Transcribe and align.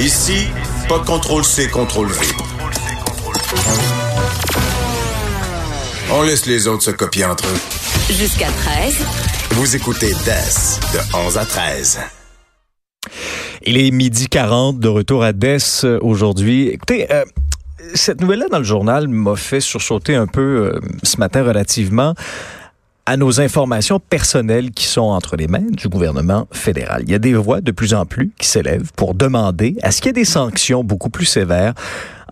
Ici, 0.00 0.46
pas 0.88 0.98
de 0.98 1.04
contrôle 1.04 1.44
C, 1.44 1.68
contrôle 1.68 2.08
V. 2.08 2.26
On 6.12 6.22
laisse 6.22 6.46
les 6.46 6.66
autres 6.68 6.84
se 6.84 6.90
copier 6.90 7.24
entre 7.24 7.44
eux. 7.46 8.14
Jusqu'à 8.14 8.48
13. 8.48 9.04
Vous 9.50 9.76
écoutez 9.76 10.12
DES 10.12 10.80
de 10.94 11.16
11 11.26 11.38
à 11.38 11.44
13. 11.44 12.00
Il 13.62 13.76
est 13.76 13.90
midi 13.90 14.28
40 14.28 14.78
de 14.78 14.88
retour 14.88 15.24
à 15.24 15.32
DES 15.32 15.84
aujourd'hui. 16.00 16.68
Écoutez, 16.68 17.12
euh, 17.12 17.24
cette 17.94 18.20
nouvelle-là 18.20 18.46
dans 18.50 18.58
le 18.58 18.64
journal 18.64 19.08
m'a 19.08 19.36
fait 19.36 19.60
sursauter 19.60 20.14
un 20.14 20.26
peu 20.26 20.40
euh, 20.40 20.80
ce 21.02 21.18
matin 21.18 21.42
relativement 21.42 22.14
à 23.08 23.16
nos 23.16 23.40
informations 23.40 24.00
personnelles 24.00 24.70
qui 24.70 24.84
sont 24.84 25.00
entre 25.00 25.36
les 25.36 25.48
mains 25.48 25.64
du 25.70 25.88
gouvernement 25.88 26.46
fédéral. 26.52 27.04
Il 27.06 27.10
y 27.10 27.14
a 27.14 27.18
des 27.18 27.32
voix 27.32 27.62
de 27.62 27.70
plus 27.72 27.94
en 27.94 28.04
plus 28.04 28.32
qui 28.38 28.46
s'élèvent 28.46 28.92
pour 28.96 29.14
demander 29.14 29.76
à 29.82 29.92
ce 29.92 30.02
qu'il 30.02 30.08
y 30.08 30.10
ait 30.10 30.12
des 30.12 30.26
sanctions 30.26 30.84
beaucoup 30.84 31.08
plus 31.08 31.24
sévères 31.24 31.72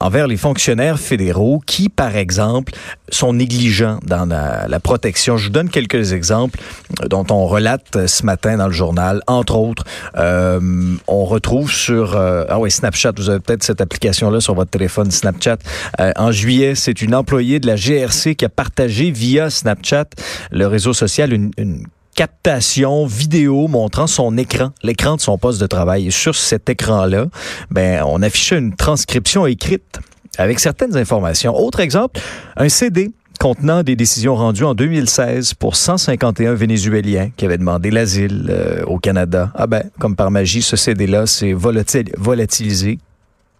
envers 0.00 0.26
les 0.26 0.36
fonctionnaires 0.36 0.98
fédéraux 0.98 1.62
qui, 1.64 1.88
par 1.88 2.16
exemple, 2.16 2.72
sont 3.08 3.32
négligents 3.32 3.98
dans 4.04 4.26
la, 4.26 4.80
protection. 4.80 5.36
Je 5.36 5.46
vous 5.46 5.52
donne 5.52 5.70
quelques 5.70 6.12
exemples 6.12 6.60
dont 7.08 7.26
on 7.30 7.46
relate 7.46 8.06
ce 8.06 8.24
matin 8.24 8.58
dans 8.58 8.66
le 8.66 8.72
journal. 8.72 9.22
Entre 9.26 9.56
autres, 9.56 9.84
euh, 10.16 10.60
on 11.08 11.24
retrouve 11.24 11.72
sur... 11.72 12.16
Euh, 12.16 12.44
ah 12.48 12.58
oui, 12.58 12.70
Snapchat, 12.70 13.12
vous 13.16 13.30
avez 13.30 13.40
peut-être 13.40 13.64
cette 13.64 13.80
application-là 13.80 14.40
sur 14.40 14.54
votre 14.54 14.70
téléphone 14.70 15.10
Snapchat. 15.10 15.56
Euh, 15.98 16.12
en 16.16 16.30
juillet, 16.30 16.74
c'est 16.74 17.02
une 17.02 17.14
employée 17.14 17.58
de 17.58 17.66
la 17.66 17.76
GRC 17.76 18.36
qui 18.36 18.44
a 18.44 18.48
partagé 18.48 19.10
via 19.10 19.50
Snapchat, 19.50 20.06
le 20.50 20.66
réseau 20.66 20.92
social, 20.92 21.32
une, 21.32 21.50
une 21.56 21.86
captation 22.16 23.06
vidéo 23.06 23.68
montrant 23.68 24.06
son 24.06 24.36
écran, 24.38 24.72
l'écran 24.82 25.16
de 25.16 25.20
son 25.20 25.36
poste 25.36 25.60
de 25.60 25.66
travail. 25.66 26.06
Et 26.06 26.10
sur 26.10 26.34
cet 26.34 26.68
écran-là, 26.70 27.26
ben, 27.70 28.02
on 28.06 28.22
affichait 28.22 28.58
une 28.58 28.74
transcription 28.74 29.46
écrite 29.46 30.00
avec 30.38 30.58
certaines 30.58 30.96
informations. 30.96 31.54
Autre 31.54 31.80
exemple, 31.80 32.20
un 32.56 32.68
CD 32.70 33.12
contenant 33.38 33.82
des 33.82 33.96
décisions 33.96 34.34
rendues 34.34 34.64
en 34.64 34.74
2016 34.74 35.54
pour 35.54 35.76
151 35.76 36.54
Vénézuéliens 36.54 37.30
qui 37.36 37.44
avaient 37.44 37.58
demandé 37.58 37.90
l'asile 37.90 38.46
euh, 38.48 38.82
au 38.86 38.98
Canada. 38.98 39.52
Ah 39.54 39.66
ben, 39.66 39.84
comme 39.98 40.16
par 40.16 40.30
magie, 40.30 40.62
ce 40.62 40.76
CD-là 40.76 41.26
s'est 41.26 41.52
volatilisé. 41.52 42.98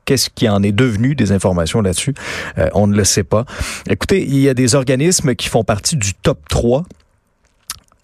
Qu'est-ce 0.07 0.31
qui 0.31 0.48
en 0.48 0.63
est 0.63 0.73
devenu 0.73 1.15
des 1.15 1.33
informations 1.33 1.83
là-dessus? 1.83 2.15
Euh, 2.57 2.70
on 2.73 2.87
ne 2.87 2.97
le 2.97 3.05
sait 3.05 3.25
pas. 3.25 3.45
Écoutez, 3.87 4.25
il 4.25 4.39
y 4.39 4.48
a 4.48 4.55
des 4.55 4.75
organismes 4.75 5.35
qui 5.35 5.48
font 5.48 5.65
partie 5.65 5.97
du 5.97 6.15
top 6.15 6.39
3 6.48 6.85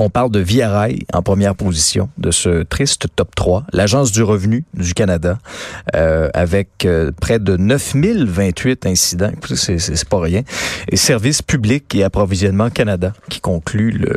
on 0.03 0.11
parle 0.11 0.31
de 0.31 0.41
Via 0.41 0.89
en 1.13 1.23
première 1.23 1.55
position 1.55 2.09
de 2.19 2.31
ce 2.31 2.63
triste 2.63 3.07
top 3.15 3.35
3, 3.35 3.65
l'Agence 3.73 4.11
du 4.11 4.23
revenu 4.23 4.65
du 4.75 4.95
Canada, 4.95 5.39
euh, 5.95 6.29
avec 6.35 6.85
euh, 6.85 7.13
près 7.21 7.39
de 7.39 7.57
9028 7.57 8.87
incidents. 8.87 9.33
C'est 9.55 10.09
pas 10.09 10.21
rien. 10.21 10.43
Et 10.89 10.97
Services 10.97 11.43
publics 11.43 11.95
et 11.95 12.03
approvisionnement 12.05 12.71
Canada 12.71 13.13
qui 13.29 13.41
conclut 13.41 13.91
le, 13.91 14.17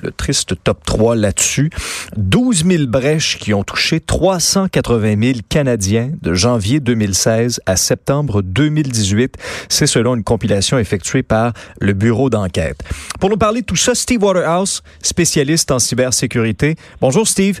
le, 0.00 0.10
triste 0.12 0.54
top 0.64 0.84
3 0.84 1.16
là-dessus. 1.16 1.70
12 2.16 2.64
000 2.66 2.86
brèches 2.86 3.38
qui 3.38 3.54
ont 3.54 3.62
touché 3.62 4.00
380 4.00 5.14
000 5.22 5.38
Canadiens 5.48 6.10
de 6.22 6.34
janvier 6.34 6.80
2016 6.80 7.60
à 7.66 7.76
septembre 7.76 8.42
2018. 8.42 9.36
C'est 9.68 9.86
selon 9.86 10.16
une 10.16 10.24
compilation 10.24 10.78
effectuée 10.78 11.22
par 11.22 11.52
le 11.80 11.92
Bureau 11.92 12.30
d'enquête. 12.30 12.82
Pour 13.20 13.30
nous 13.30 13.36
parler 13.36 13.60
de 13.60 13.66
tout 13.66 13.76
ça, 13.76 13.94
Steve 13.94 14.22
Waterhouse, 14.22 14.82
spécialiste 15.20 15.70
en 15.70 15.78
cybersécurité. 15.78 16.76
Bonjour 16.98 17.28
Steve. 17.28 17.60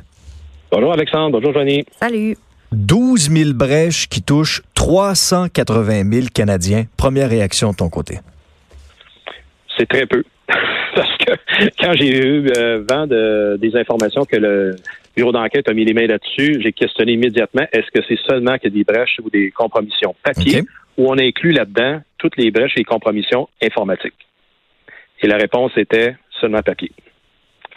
Bonjour 0.72 0.94
Alexandre, 0.94 1.38
bonjour 1.38 1.52
Johnny. 1.52 1.84
Salut. 2.00 2.34
12 2.72 3.30
000 3.30 3.50
brèches 3.52 4.08
qui 4.08 4.22
touchent 4.22 4.62
380 4.74 6.10
000 6.10 6.26
Canadiens. 6.34 6.84
Première 6.96 7.28
réaction 7.28 7.72
de 7.72 7.76
ton 7.76 7.90
côté? 7.90 8.20
C'est 9.76 9.86
très 9.86 10.06
peu. 10.06 10.24
Parce 10.94 11.14
que 11.18 11.32
quand 11.78 11.92
j'ai 11.92 12.16
eu 12.16 12.50
euh, 12.56 12.82
vent 12.88 13.06
de, 13.06 13.58
des 13.60 13.76
informations 13.76 14.24
que 14.24 14.36
le 14.36 14.76
bureau 15.14 15.32
d'enquête 15.32 15.68
a 15.68 15.74
mis 15.74 15.84
les 15.84 15.92
mains 15.92 16.06
là-dessus, 16.06 16.62
j'ai 16.62 16.72
questionné 16.72 17.12
immédiatement 17.12 17.66
est-ce 17.72 17.90
que 17.92 18.02
c'est 18.08 18.20
seulement 18.26 18.56
que 18.56 18.68
des 18.68 18.84
brèches 18.84 19.18
ou 19.22 19.28
des 19.28 19.50
compromissions 19.50 20.14
papier 20.22 20.62
ou 20.96 21.10
on 21.10 21.18
a 21.18 21.22
inclus 21.22 21.52
là-dedans 21.52 22.00
toutes 22.16 22.38
les 22.38 22.50
brèches 22.50 22.72
et 22.76 22.80
les 22.80 22.84
compromissions 22.84 23.50
informatiques? 23.62 24.26
Et 25.20 25.26
la 25.26 25.36
réponse 25.36 25.72
était 25.76 26.16
seulement 26.40 26.62
papier. 26.62 26.90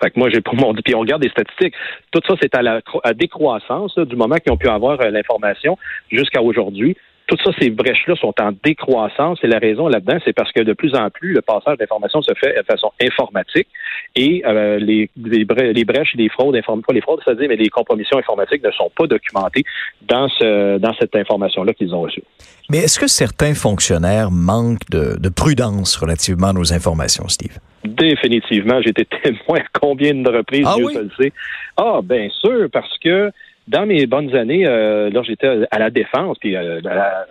Fait 0.03 0.11
que 0.11 0.19
moi, 0.19 0.29
j'ai 0.29 0.41
pour 0.41 0.55
mon 0.55 0.73
puis 0.83 0.95
on 0.95 0.99
regarde 0.99 1.21
des 1.21 1.29
statistiques. 1.29 1.73
Tout 2.11 2.21
ça, 2.27 2.35
c'est 2.41 2.53
à 2.55 2.61
la 2.61 2.81
décroissance 3.15 3.97
du 3.97 4.15
moment 4.15 4.35
qu'ils 4.35 4.51
ont 4.51 4.57
pu 4.57 4.67
avoir 4.67 4.99
euh, 5.01 5.09
l'information 5.09 5.77
jusqu'à 6.11 6.41
aujourd'hui. 6.41 6.97
Toutes 7.27 7.41
ça, 7.41 7.51
ces 7.59 7.69
brèches-là 7.69 8.15
sont 8.15 8.33
en 8.39 8.51
décroissance 8.63 9.39
et 9.43 9.47
la 9.47 9.59
raison 9.59 9.87
là-dedans, 9.87 10.17
c'est 10.25 10.33
parce 10.33 10.51
que 10.51 10.61
de 10.61 10.73
plus 10.73 10.93
en 10.93 11.09
plus, 11.09 11.33
le 11.33 11.41
passage 11.41 11.77
d'informations 11.77 12.21
se 12.21 12.33
fait 12.33 12.55
de 12.55 12.63
façon 12.63 12.91
informatique 13.01 13.67
et 14.15 14.43
euh, 14.45 14.77
les, 14.77 15.09
les, 15.15 15.45
brèches 15.45 16.13
et 16.15 16.17
les 16.17 16.29
fraudes, 16.29 16.59
pas 16.65 16.93
les 16.93 17.01
fraudes, 17.01 17.21
c'est-à-dire 17.23 17.47
mais 17.47 17.55
les 17.55 17.69
compromissions 17.69 18.17
informatiques 18.17 18.63
ne 18.63 18.71
sont 18.71 18.91
pas 18.95 19.07
documentées 19.07 19.63
dans 20.01 20.27
ce 20.27 20.77
dans 20.77 20.93
cette 20.99 21.15
information-là 21.15 21.73
qu'ils 21.73 21.95
ont 21.95 22.01
reçue. 22.01 22.23
Mais 22.69 22.79
est-ce 22.79 22.99
que 22.99 23.07
certains 23.07 23.53
fonctionnaires 23.53 24.29
manquent 24.31 24.89
de, 24.89 25.17
de 25.19 25.29
prudence 25.29 25.95
relativement 25.95 26.47
à 26.47 26.53
nos 26.53 26.73
informations, 26.73 27.27
Steve? 27.27 27.57
Définitivement, 27.85 28.81
j'ai 28.81 28.89
été 28.89 29.05
témoin 29.23 29.59
combien 29.79 30.13
de 30.13 30.29
reprises, 30.29 30.65
ah 30.67 30.75
Dieu 30.75 30.85
oui? 30.85 30.93
le 30.95 31.09
sait. 31.17 31.33
Ah, 31.77 31.99
bien 32.03 32.29
sûr, 32.29 32.67
parce 32.71 32.97
que 32.99 33.31
dans 33.67 33.85
mes 33.85 34.05
bonnes 34.07 34.35
années, 34.35 34.67
euh, 34.67 35.09
j'étais 35.23 35.65
à 35.71 35.79
la 35.79 35.89
défense, 35.89 36.37
puis 36.39 36.55
euh, 36.55 36.81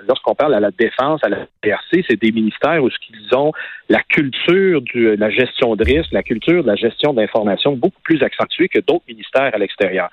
lorsqu'on 0.08 0.34
parle 0.34 0.54
à 0.54 0.60
la 0.60 0.70
défense, 0.70 1.22
à 1.22 1.28
la 1.28 1.46
PRC, 1.60 2.04
c'est 2.08 2.20
des 2.20 2.32
ministères 2.32 2.82
où 2.82 2.88
ils 2.88 3.36
ont 3.36 3.52
la 3.90 4.00
culture 4.02 4.80
de 4.94 5.16
la 5.18 5.28
gestion 5.28 5.76
de 5.76 5.84
risque, 5.84 6.10
la 6.12 6.22
culture 6.22 6.62
de 6.62 6.68
la 6.68 6.76
gestion 6.76 7.12
d'information 7.12 7.72
beaucoup 7.72 8.00
plus 8.02 8.22
accentuée 8.22 8.68
que 8.68 8.78
d'autres 8.78 9.04
ministères 9.08 9.50
à 9.54 9.58
l'extérieur. 9.58 10.08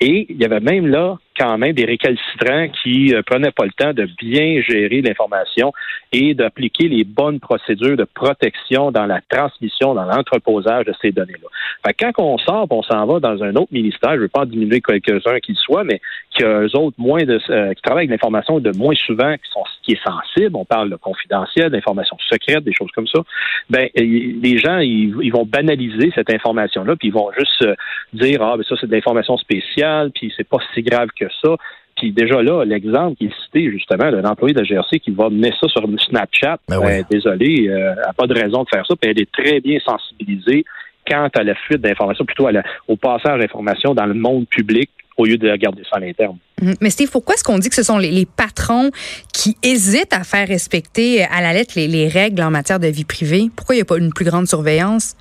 Et 0.00 0.26
il 0.28 0.36
y 0.36 0.44
avait 0.44 0.60
même 0.60 0.86
là 0.86 1.18
quand 1.36 1.58
même 1.58 1.72
des 1.72 1.84
récalcitrants 1.84 2.68
qui 2.82 3.14
euh, 3.14 3.22
prenaient 3.22 3.50
pas 3.50 3.64
le 3.64 3.72
temps 3.72 3.92
de 3.92 4.08
bien 4.18 4.60
gérer 4.62 5.02
l'information 5.02 5.72
et 6.12 6.34
d'appliquer 6.34 6.88
les 6.88 7.04
bonnes 7.04 7.40
procédures 7.40 7.96
de 7.96 8.04
protection 8.04 8.90
dans 8.90 9.06
la 9.06 9.20
transmission, 9.28 9.94
dans 9.94 10.04
l'entreposage 10.04 10.84
de 10.84 10.94
ces 11.00 11.10
données-là. 11.10 11.92
Quand 11.98 12.12
on 12.18 12.38
sort, 12.38 12.66
on 12.70 12.82
s'en 12.82 13.06
va 13.06 13.20
dans 13.20 13.42
un 13.42 13.54
autre 13.56 13.72
ministère, 13.72 14.10
je 14.12 14.16
ne 14.16 14.22
veux 14.22 14.28
pas 14.28 14.44
diminuer 14.44 14.80
quelques-uns 14.80 15.40
qu'ils 15.40 15.56
soient, 15.56 15.84
mais 15.84 16.00
qui 16.30 16.44
eux 16.44 16.76
autres 16.76 16.96
moins 16.98 17.24
de 17.24 17.40
euh, 17.50 17.74
qui 17.74 17.82
travaillent 17.82 18.06
avec 18.06 18.10
l'information 18.10 18.60
de 18.60 18.76
moins 18.76 18.94
souvent 18.94 19.34
qui 19.34 19.50
sont 19.50 19.64
qui 19.82 19.92
est 19.92 20.04
sensible, 20.04 20.54
on 20.54 20.64
parle 20.64 20.90
de 20.90 20.96
confidentiel, 20.96 21.70
d'informations 21.70 22.16
secrètes, 22.28 22.64
des 22.64 22.72
choses 22.72 22.90
comme 22.94 23.08
ça. 23.08 23.20
Ben 23.68 23.88
les 23.96 24.58
gens 24.58 24.78
ils, 24.78 25.30
vont 25.32 25.44
banaliser 25.44 26.12
cette 26.14 26.32
information-là, 26.32 26.94
puis 26.96 27.08
ils 27.08 27.14
vont 27.14 27.30
juste 27.36 27.62
euh, 27.62 27.74
dire 28.12 28.42
ah 28.42 28.56
ben 28.56 28.64
ça 28.68 28.76
c'est 28.80 28.86
de 28.86 28.92
l'information 28.92 29.36
spéciale, 29.36 30.10
puis 30.14 30.32
c'est 30.36 30.48
pas 30.48 30.58
si 30.74 30.82
grave 30.82 31.08
que 31.18 31.21
ça. 31.42 31.56
Puis 31.96 32.12
déjà 32.12 32.42
là, 32.42 32.64
l'exemple 32.64 33.16
qui 33.16 33.26
est 33.26 33.42
cité 33.44 33.70
justement 33.70 34.10
d'un 34.10 34.24
employé 34.24 34.54
de 34.54 34.60
la 34.60 34.64
GRC 34.64 34.98
qui 35.00 35.10
va 35.10 35.30
mettre 35.30 35.58
ça 35.60 35.68
sur 35.68 35.82
Snapchat, 36.08 36.58
ben 36.68 36.78
oui. 36.78 36.86
ben, 36.86 37.04
désolé, 37.10 37.68
euh, 37.68 37.92
elle 37.96 38.02
n'a 38.06 38.12
pas 38.12 38.26
de 38.26 38.34
raison 38.34 38.64
de 38.64 38.68
faire 38.68 38.84
ça, 38.86 38.94
puis 39.00 39.10
elle 39.10 39.20
est 39.20 39.30
très 39.30 39.60
bien 39.60 39.78
sensibilisée 39.84 40.64
quant 41.06 41.28
à 41.34 41.42
la 41.42 41.54
fuite 41.54 41.80
d'informations, 41.80 42.24
plutôt 42.24 42.46
à 42.46 42.52
la, 42.52 42.62
au 42.88 42.96
passage 42.96 43.40
d'informations 43.40 43.94
dans 43.94 44.06
le 44.06 44.14
monde 44.14 44.46
public 44.48 44.90
au 45.16 45.26
lieu 45.26 45.36
de 45.36 45.54
garder 45.56 45.82
ça 45.90 45.96
à 45.96 46.00
l'interne. 46.00 46.38
Mhm. 46.60 46.74
Mais 46.80 46.90
Steve, 46.90 47.10
pourquoi 47.10 47.34
est-ce 47.34 47.44
qu'on 47.44 47.58
dit 47.58 47.68
que 47.68 47.74
ce 47.74 47.82
sont 47.82 47.98
les, 47.98 48.10
les, 48.10 48.26
patrons 48.26 48.90
qui 49.32 49.56
hésitent 49.62 50.12
à 50.12 50.24
faire 50.24 50.48
respecter 50.48 51.24
à 51.24 51.40
la 51.42 51.52
lettre 51.52 51.74
les, 51.76 51.88
les 51.88 52.08
règles 52.08 52.42
en 52.42 52.50
matière 52.50 52.80
de 52.80 52.86
vie 52.86 53.04
privée? 53.04 53.50
Pourquoi 53.54 53.74
il 53.74 53.78
n'y 53.78 53.82
a 53.82 53.84
pas 53.84 53.98
une 53.98 54.12
plus 54.12 54.24
grande 54.24 54.46
surveillance? 54.46 55.16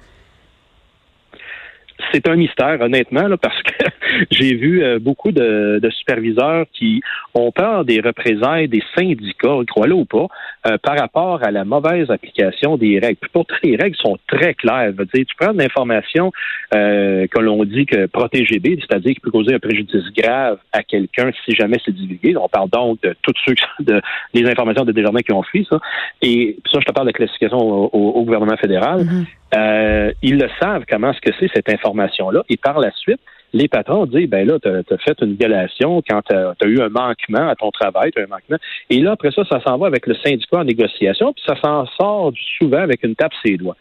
C'est 2.12 2.28
un 2.28 2.36
mystère, 2.36 2.80
honnêtement, 2.82 3.28
là, 3.28 3.38
parce 3.38 3.62
que 3.64 3.86
j'ai 4.32 4.56
vu 4.56 4.84
euh, 4.84 5.00
beaucoup 5.00 5.32
de, 5.32 5.80
de, 5.82 5.90
superviseurs 5.90 6.66
qui 6.74 7.02
ont 7.34 7.52
peur 7.52 7.86
des 7.86 8.00
représailles 8.02 8.68
des 8.68 8.84
syndicats, 8.96 9.58
crois-le 9.68 9.94
ou 9.94 10.06
pas, 10.06 10.28
euh, 10.68 10.78
par 10.82 10.98
rapport 10.98 11.44
à 11.44 11.52
la 11.52 11.66
mauvaise 11.66 12.10
application 12.10 12.78
des 12.78 13.00
règles. 13.00 13.18
Puis 13.22 13.32
pourtant, 13.32 13.56
les 13.64 13.76
règles 13.76 13.98
sont 13.98 14.18
très 14.28 14.54
claires. 14.54 14.92
Veux 14.94 15.06
dire, 15.06 15.26
tu 15.28 15.36
prends 15.40 15.54
de 15.54 15.60
l'information 15.60 16.32
euh, 16.74 17.28
que 17.28 17.40
l'on 17.40 17.64
dit 17.64 17.86
que 17.86 18.06
protégée 18.08 18.60
c'est-à-dire 18.62 19.14
qui 19.14 19.20
peut 19.20 19.32
causer 19.32 19.56
un 19.56 19.60
préjudice 19.60 20.04
grave 20.16 20.58
à 20.72 20.84
quelqu'un 20.84 21.32
si 21.46 21.56
jamais 21.56 21.78
c'est 21.84 21.94
divulgué. 21.94 22.36
On 22.38 22.50
parle 22.50 22.70
donc 22.70 23.02
de 23.02 23.16
toutes 23.22 23.38
ceux 23.46 23.56
de 23.80 24.02
les 24.34 24.50
informations 24.50 24.86
de 24.86 24.92
Desjardins 24.92 25.22
qui 25.22 25.34
ont 25.34 25.44
fui 25.44 25.66
ça. 25.70 25.80
Et 26.22 26.58
ça, 26.72 26.80
je 26.80 26.86
te 26.86 26.92
parle 26.92 27.08
de 27.08 27.12
classification 27.12 27.58
au, 27.58 27.90
au, 27.94 28.24
gouvernement 28.24 28.58
fédéral. 28.58 29.04
Mm 29.04 29.08
-hmm. 29.08 29.26
Euh, 29.56 30.12
ils 30.22 30.38
le 30.38 30.50
savent 30.62 30.84
comment 30.90 31.12
est-ce 31.12 31.22
que 31.22 31.34
c'est 31.40 31.50
cette 31.54 31.70
information-là. 31.70 32.44
Et 32.50 32.58
par 32.58 32.80
la 32.80 32.92
suite, 32.92 33.20
les 33.54 33.68
patrons 33.68 34.06
disent, 34.06 34.30
ben 34.30 34.48
là, 34.48 34.60
tu 34.60 34.70
as, 34.70 34.98
fait 34.98 35.18
une 35.22 35.36
violation 35.36 36.02
quand 36.08 36.22
tu 36.22 36.34
as, 36.36 36.68
eu 36.68 36.82
un 36.82 36.90
manquement 36.90 37.50
à 37.50 37.56
ton 37.56 37.70
travail, 37.72 38.12
as 38.16 38.22
un 38.22 38.28
manquement. 38.28 38.58
Et 38.90 39.00
là, 39.00 39.12
après 39.12 39.32
ça, 39.32 39.44
ça 39.50 39.62
s'en 39.62 39.78
va 39.78 39.88
avec 39.88 40.08
le 40.08 40.16
syndicat 40.16 40.60
en 40.60 40.64
négociation, 40.64 41.34
puis 41.34 41.44
ça 41.46 41.56
s'en 41.62 41.86
sort 42.00 42.32
souvent 42.58 42.80
avec 42.80 43.04
une 43.04 43.16
tape 43.16 43.34
ses 43.46 43.58
doigts. 43.58 43.76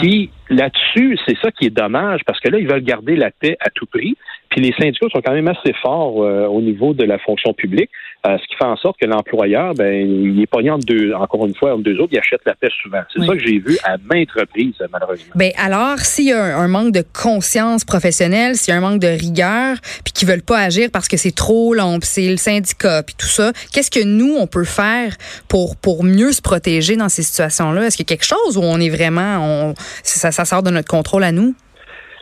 Puis 0.00 0.30
là-dessus, 0.50 1.18
c'est 1.26 1.36
ça 1.42 1.50
qui 1.50 1.66
est 1.66 1.76
dommage, 1.76 2.20
parce 2.26 2.38
que 2.40 2.48
là, 2.48 2.58
ils 2.58 2.68
veulent 2.68 2.84
garder 2.84 3.16
la 3.16 3.30
paix 3.30 3.56
à 3.60 3.70
tout 3.70 3.86
prix. 3.86 4.16
Puis 4.50 4.60
les 4.60 4.72
syndicats 4.72 5.08
sont 5.12 5.20
quand 5.20 5.34
même 5.34 5.48
assez 5.48 5.72
forts 5.82 6.22
euh, 6.22 6.46
au 6.46 6.62
niveau 6.62 6.94
de 6.94 7.04
la 7.04 7.18
fonction 7.18 7.52
publique, 7.52 7.90
ce 8.24 8.46
qui 8.48 8.56
fait 8.56 8.64
en 8.64 8.76
sorte 8.76 8.98
que 9.00 9.06
l'employeur, 9.06 9.74
ben, 9.74 9.94
il 9.94 10.40
est 10.40 10.46
pogné 10.46 10.70
entre 10.70 10.84
deux, 10.84 11.12
encore 11.14 11.46
une 11.46 11.54
fois, 11.54 11.74
entre 11.74 11.82
deux 11.82 11.98
autres, 11.98 12.12
il 12.12 12.18
achète 12.18 12.40
la 12.44 12.54
paix 12.54 12.68
souvent. 12.82 13.00
C'est 13.14 13.24
ça 13.24 13.32
que 13.32 13.38
j'ai 13.38 13.58
vu 13.58 13.78
à 13.84 13.96
maintes 14.10 14.30
reprises, 14.32 14.74
malheureusement. 14.92 15.32
Ben 15.34 15.52
alors, 15.56 15.98
s'il 16.00 16.26
y 16.26 16.32
a 16.32 16.58
un, 16.58 16.68
manque 16.68 16.92
de 16.92 17.02
conscience 17.12 17.84
professionnelle, 17.84 18.56
s'il 18.56 18.72
y 18.72 18.76
a 18.76 18.78
un 18.78 18.82
manque 18.82 19.00
de 19.00 19.08
rigueur, 19.08 19.76
puis 20.04 20.12
qu'ils 20.12 20.28
veulent 20.28 20.42
pas 20.42 20.58
agir 20.58 20.90
parce 20.92 21.08
que 21.08 21.16
c'est 21.16 21.34
trop 21.34 21.74
long, 21.74 21.98
puis 22.00 22.08
c'est 22.08 22.28
le 22.28 22.36
syndicat, 22.36 23.02
puis 23.02 23.14
tout 23.16 23.26
ça, 23.26 23.52
qu'est-ce 23.72 23.90
que 23.90 24.04
nous 24.04 24.36
on 24.38 24.46
peut 24.46 24.64
faire 24.64 25.16
pour 25.48 25.76
pour 25.76 26.04
mieux 26.04 26.32
se 26.32 26.42
protéger 26.42 26.96
dans 26.96 27.08
ces 27.08 27.22
situations-là? 27.22 27.86
Est-ce 27.86 27.96
qu'il 27.96 28.04
y 28.04 28.12
a 28.12 28.14
quelque 28.16 28.26
chose 28.26 28.56
où 28.56 28.62
on 28.62 28.80
est 28.80 28.90
vraiment, 28.90 29.38
on, 29.40 29.74
ça, 30.02 30.32
ça 30.32 30.44
sort 30.44 30.62
de 30.62 30.70
notre 30.70 30.88
contrôle 30.88 31.24
à 31.24 31.32
nous? 31.32 31.54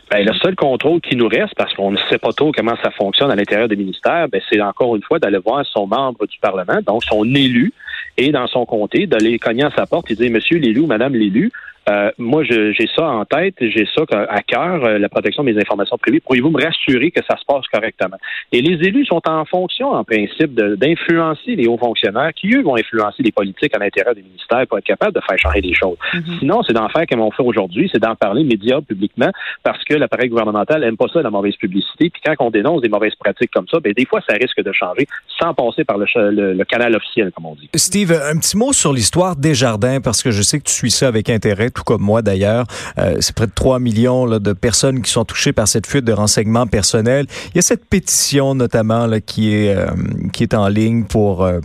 Ben, 0.09 0.25
le 0.25 0.33
seul 0.41 0.55
contrôle 0.55 1.01
qui 1.01 1.15
nous 1.15 1.27
reste, 1.27 1.53
parce 1.55 1.73
qu'on 1.73 1.91
ne 1.91 1.97
sait 2.09 2.17
pas 2.17 2.31
trop 2.31 2.51
comment 2.51 2.75
ça 2.81 2.91
fonctionne 2.91 3.29
à 3.29 3.35
l'intérieur 3.35 3.67
des 3.67 3.75
ministères, 3.75 4.27
ben, 4.29 4.41
c'est 4.49 4.61
encore 4.61 4.95
une 4.95 5.03
fois 5.03 5.19
d'aller 5.19 5.39
voir 5.39 5.65
son 5.65 5.85
membre 5.85 6.25
du 6.27 6.37
Parlement, 6.39 6.79
donc 6.85 7.03
son 7.03 7.23
élu, 7.25 7.73
et 8.17 8.31
dans 8.31 8.47
son 8.47 8.65
comté, 8.65 9.05
d'aller 9.05 9.37
cogner 9.37 9.63
à 9.63 9.71
sa 9.71 9.85
porte 9.85 10.09
et 10.09 10.15
dire, 10.15 10.31
Monsieur 10.31 10.57
l'élu 10.57 10.85
Madame 10.85 11.13
l'élu, 11.13 11.51
euh, 11.89 12.11
moi, 12.17 12.43
j'ai 12.43 12.87
ça 12.95 13.07
en 13.07 13.25
tête, 13.25 13.55
j'ai 13.59 13.87
ça 13.95 14.03
à 14.29 14.41
cœur, 14.41 14.83
euh, 14.83 14.97
la 14.97 15.09
protection 15.09 15.43
de 15.43 15.51
mes 15.51 15.59
informations 15.59 15.97
privées. 15.97 16.19
Pourriez-vous 16.19 16.49
me 16.49 16.61
rassurer 16.61 17.11
que 17.11 17.21
ça 17.29 17.37
se 17.37 17.45
passe 17.45 17.65
correctement? 17.71 18.17
Et 18.51 18.61
les 18.61 18.85
élus 18.87 19.05
sont 19.05 19.21
en 19.27 19.45
fonction, 19.45 19.91
en 19.91 20.03
principe, 20.03 20.53
d'influencer 20.53 21.55
les 21.55 21.67
hauts 21.67 21.77
fonctionnaires 21.77 22.31
qui, 22.33 22.53
eux, 22.53 22.61
vont 22.61 22.75
influencer 22.75 23.23
les 23.23 23.31
politiques 23.31 23.75
à 23.75 23.79
l'intérieur 23.79 24.15
des 24.15 24.21
ministères 24.21 24.65
pour 24.67 24.77
être 24.77 24.85
capables 24.85 25.13
de 25.13 25.21
faire 25.27 25.37
changer 25.39 25.61
les 25.61 25.73
choses. 25.73 25.97
Mm-hmm. 26.13 26.39
Sinon, 26.39 26.63
c'est 26.63 26.73
d'en 26.73 26.89
faire 26.89 27.05
comme 27.09 27.21
on 27.21 27.31
fait 27.31 27.43
aujourd'hui, 27.43 27.89
c'est 27.91 28.01
d'en 28.01 28.15
parler 28.15 28.43
médias 28.43 28.81
publiquement 28.81 29.31
parce 29.63 29.83
que 29.85 29.93
l'appareil 29.93 30.29
gouvernemental 30.29 30.83
aime 30.83 30.97
pas 30.97 31.07
ça, 31.13 31.21
la 31.21 31.29
mauvaise 31.29 31.55
publicité. 31.55 32.09
Puis 32.09 32.21
quand 32.25 32.35
on 32.39 32.51
dénonce 32.51 32.81
des 32.81 32.89
mauvaises 32.89 33.15
pratiques 33.15 33.51
comme 33.51 33.67
ça, 33.69 33.79
ben, 33.79 33.93
des 33.93 34.05
fois, 34.05 34.21
ça 34.27 34.35
risque 34.35 34.61
de 34.61 34.71
changer 34.71 35.07
sans 35.39 35.53
passer 35.53 35.85
par 35.85 35.97
le, 35.97 36.05
le 36.53 36.65
canal 36.65 36.95
officiel, 36.95 37.31
comme 37.31 37.45
on 37.45 37.55
dit. 37.55 37.69
Steve, 37.75 38.11
un 38.11 38.37
petit 38.37 38.57
mot 38.57 38.73
sur 38.73 38.91
l'histoire 38.91 39.35
des 39.35 39.53
jardins 39.53 40.01
parce 40.01 40.21
que 40.21 40.31
je 40.31 40.41
sais 40.41 40.59
que 40.59 40.65
tu 40.65 40.73
suis 40.73 40.91
ça 40.91 41.07
avec 41.07 41.29
intérêt 41.29 41.69
tout 41.77 41.83
comme 41.83 42.01
moi 42.01 42.23
d'ailleurs. 42.23 42.65
Euh, 42.97 43.17
c'est 43.19 43.35
près 43.35 43.45
de 43.45 43.51
3 43.53 43.79
millions 43.79 44.39
de 44.39 44.53
personnes 44.53 45.03
qui 45.03 45.11
sont 45.11 45.25
touchées 45.25 45.53
par 45.53 45.67
cette 45.67 45.85
fuite 45.85 46.05
de 46.05 46.11
renseignements 46.11 46.65
personnels. 46.65 47.27
Il 47.53 47.57
y 47.57 47.59
a 47.59 47.61
cette 47.61 47.85
pétition 47.85 48.55
notamment 48.55 49.07
qui 49.25 49.53
est 49.53 49.75
euh, 49.75 49.85
qui 50.33 50.41
est 50.41 50.55
en 50.55 50.67
ligne 50.69 51.03
pour 51.03 51.43
euh, 51.43 51.59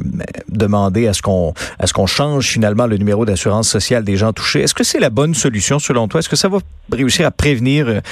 demander 0.49 1.09
à 1.09 1.15
ce 1.15 1.23
qu'on 1.23 1.55
à 1.79 1.87
ce 1.87 1.95
qu'on 1.95 2.07
change 2.07 2.47
finalement 2.49 2.87
le 2.87 2.99
numéro 2.99 3.25
d'assurance 3.25 3.71
sociale 3.71 4.05
des 4.05 4.17
gens 4.17 4.35
touchés. 4.35 4.61
Est-ce 4.61 4.75
que 4.75 4.85
c'est 4.85 5.01
la 5.01 5.09
bonne 5.11 5.33
solution 5.33 5.79
selon 5.79 6.09
toi? 6.09 6.21
Est-ce 6.21 6.29
que 6.29 6.37
ça 6.37 6.49
va 6.51 6.59
réussir 6.93 7.27
à 7.27 7.31
prévenir 7.31 8.03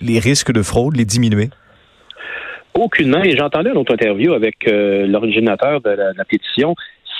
les 0.00 0.18
risques 0.18 0.52
de 0.52 0.62
fraude, 0.62 0.96
les 0.96 1.06
diminuer? 1.06 1.48
Aucunement. 2.74 3.22
Et 3.22 3.34
j'entendais 3.34 3.70
une 3.70 3.78
autre 3.78 3.94
interview 3.94 4.34
avec 4.34 4.56
l'originateur 4.66 5.80
de 5.80 5.90
la 5.90 6.24
pétition 6.24 6.74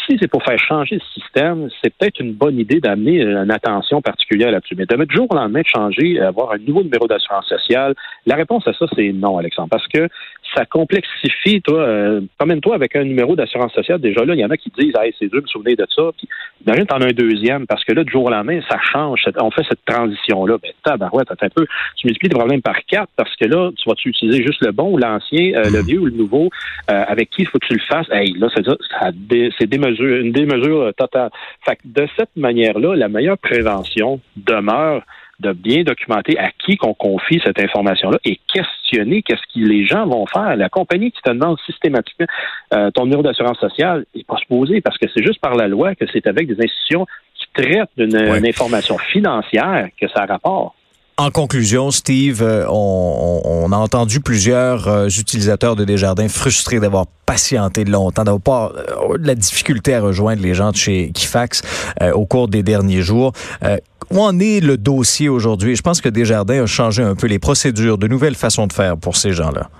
si 0.06 0.16
c'est 0.20 0.28
pour 0.28 0.42
faire 0.42 0.58
changer 0.58 0.96
le 0.96 1.20
système, 1.20 1.68
c'est 1.82 1.92
peut-être 1.94 2.20
une 2.20 2.32
bonne 2.32 2.58
idée 2.58 2.80
d'amener 2.80 3.22
une 3.22 3.50
attention 3.50 4.00
particulière 4.00 4.50
là-dessus. 4.50 4.74
Mais 4.76 4.86
de 4.86 4.96
mettre 4.96 5.12
jour 5.12 5.26
au 5.30 5.34
lendemain 5.34 5.60
de 5.60 5.66
changer, 5.66 6.20
avoir 6.20 6.52
un 6.52 6.58
nouveau 6.58 6.82
numéro 6.82 7.06
d'assurance 7.06 7.46
sociale, 7.46 7.94
la 8.26 8.36
réponse 8.36 8.66
à 8.68 8.72
ça, 8.72 8.86
c'est 8.94 9.12
non, 9.12 9.38
Alexandre, 9.38 9.68
parce 9.70 9.86
que 9.88 10.08
ça 10.56 10.64
complexifie, 10.64 11.60
toi, 11.60 11.80
euh, 11.80 12.20
promène-toi 12.38 12.74
avec 12.74 12.96
un 12.96 13.04
numéro 13.04 13.36
d'assurance 13.36 13.72
sociale. 13.72 14.00
Déjà 14.00 14.24
là, 14.24 14.34
il 14.34 14.40
y 14.40 14.44
en 14.44 14.50
a 14.50 14.56
qui 14.56 14.72
disent, 14.76 14.94
hey, 15.00 15.14
c'est 15.18 15.26
dur 15.26 15.40
de 15.40 15.42
me 15.42 15.48
souvenir 15.48 15.76
de 15.76 15.86
ça. 15.94 16.02
Puis, 16.16 16.28
imagine, 16.66 16.86
t'en 16.86 17.00
as 17.00 17.06
un 17.06 17.12
deuxième, 17.12 17.66
parce 17.66 17.84
que 17.84 17.92
là, 17.92 18.04
du 18.04 18.10
jour 18.10 18.24
au 18.24 18.30
lendemain, 18.30 18.60
ça 18.68 18.78
change. 18.92 19.22
On 19.38 19.50
fait 19.50 19.64
cette 19.68 19.84
transition-là. 19.84 20.56
Ben, 20.62 20.72
tabarouette, 20.82 21.28
un 21.30 21.48
peu. 21.48 21.66
Tu 21.96 22.06
multiplies 22.06 22.30
tes 22.30 22.36
problèmes 22.36 22.62
par 22.62 22.84
quatre, 22.86 23.10
parce 23.16 23.34
que 23.36 23.44
là, 23.44 23.70
tu 23.76 23.88
vas-tu 23.88 24.08
utiliser 24.08 24.42
juste 24.42 24.64
le 24.64 24.72
bon 24.72 24.92
ou 24.92 24.98
l'ancien, 24.98 25.54
euh, 25.54 25.64
le 25.64 25.80
mm-hmm. 25.80 25.86
vieux 25.86 26.00
ou 26.00 26.06
le 26.06 26.12
nouveau, 26.12 26.50
euh, 26.90 27.04
avec 27.06 27.30
qui 27.30 27.42
il 27.42 27.48
faut 27.48 27.58
que 27.58 27.66
tu 27.66 27.74
le 27.74 27.82
fasses? 27.86 28.08
Hey, 28.10 28.32
là, 28.38 28.48
c'est 28.54 28.64
c'est 29.58 29.74
une 29.74 30.32
démesure 30.32 30.92
totale. 30.96 31.30
Fait 31.64 31.76
que 31.76 31.82
de 31.84 32.08
cette 32.16 32.34
manière-là, 32.36 32.96
la 32.96 33.08
meilleure 33.08 33.38
prévention 33.38 34.20
demeure 34.36 35.02
de 35.40 35.52
bien 35.52 35.82
documenter 35.82 36.38
à 36.38 36.50
qui 36.50 36.76
qu'on 36.76 36.94
confie 36.94 37.40
cette 37.44 37.60
information-là 37.60 38.18
et 38.24 38.38
questionner 38.52 39.22
qu'est-ce 39.22 39.42
que 39.54 39.66
les 39.66 39.86
gens 39.86 40.06
vont 40.06 40.26
faire. 40.26 40.56
La 40.56 40.68
compagnie 40.68 41.10
qui 41.10 41.20
te 41.22 41.30
demande 41.30 41.58
systématiquement 41.66 42.26
euh, 42.74 42.90
ton 42.90 43.04
numéro 43.04 43.22
d'assurance 43.22 43.58
sociale 43.58 44.04
n'est 44.14 44.24
pas 44.24 44.36
supposé 44.36 44.80
parce 44.80 44.96
que 44.98 45.06
c'est 45.14 45.24
juste 45.24 45.40
par 45.40 45.54
la 45.54 45.68
loi 45.68 45.94
que 45.94 46.04
c'est 46.12 46.26
avec 46.26 46.46
des 46.46 46.62
institutions 46.62 47.06
qui 47.34 47.46
traitent 47.54 47.90
d'une 47.96 48.46
information 48.46 48.98
financière 48.98 49.88
que 50.00 50.08
ça 50.08 50.24
rapporte. 50.26 50.75
En 51.18 51.30
conclusion, 51.30 51.90
Steve, 51.90 52.42
euh, 52.42 52.66
on, 52.68 53.72
a 53.72 53.76
entendu 53.76 54.20
plusieurs 54.20 54.86
euh, 54.86 55.08
utilisateurs 55.08 55.74
de 55.74 55.86
Desjardins 55.86 56.28
frustrés 56.28 56.78
d'avoir 56.78 57.06
patienté 57.24 57.86
longtemps, 57.86 58.24
d'avoir 58.24 58.42
pas 58.42 58.72
de 59.18 59.26
la 59.26 59.34
difficulté 59.34 59.94
à 59.94 60.02
rejoindre 60.02 60.42
les 60.42 60.52
gens 60.52 60.72
de 60.72 60.76
chez 60.76 61.10
Kifax 61.12 61.62
au 62.14 62.26
cours 62.26 62.48
des 62.48 62.62
derniers 62.62 63.02
jours. 63.02 63.32
Où 64.10 64.20
en 64.20 64.38
est 64.38 64.60
le 64.60 64.76
dossier 64.76 65.28
aujourd'hui? 65.28 65.74
Je 65.74 65.82
pense 65.82 66.00
que 66.00 66.08
Desjardins 66.08 66.62
a 66.62 66.66
changé 66.66 67.02
un 67.02 67.16
peu 67.16 67.26
les 67.26 67.40
procédures, 67.40 67.98
de 67.98 68.06
nouvelles 68.06 68.36
façons 68.36 68.66
de 68.66 68.72
faire 68.72 68.96
pour 68.96 69.16
ces 69.16 69.32
gens-là. 69.32 69.70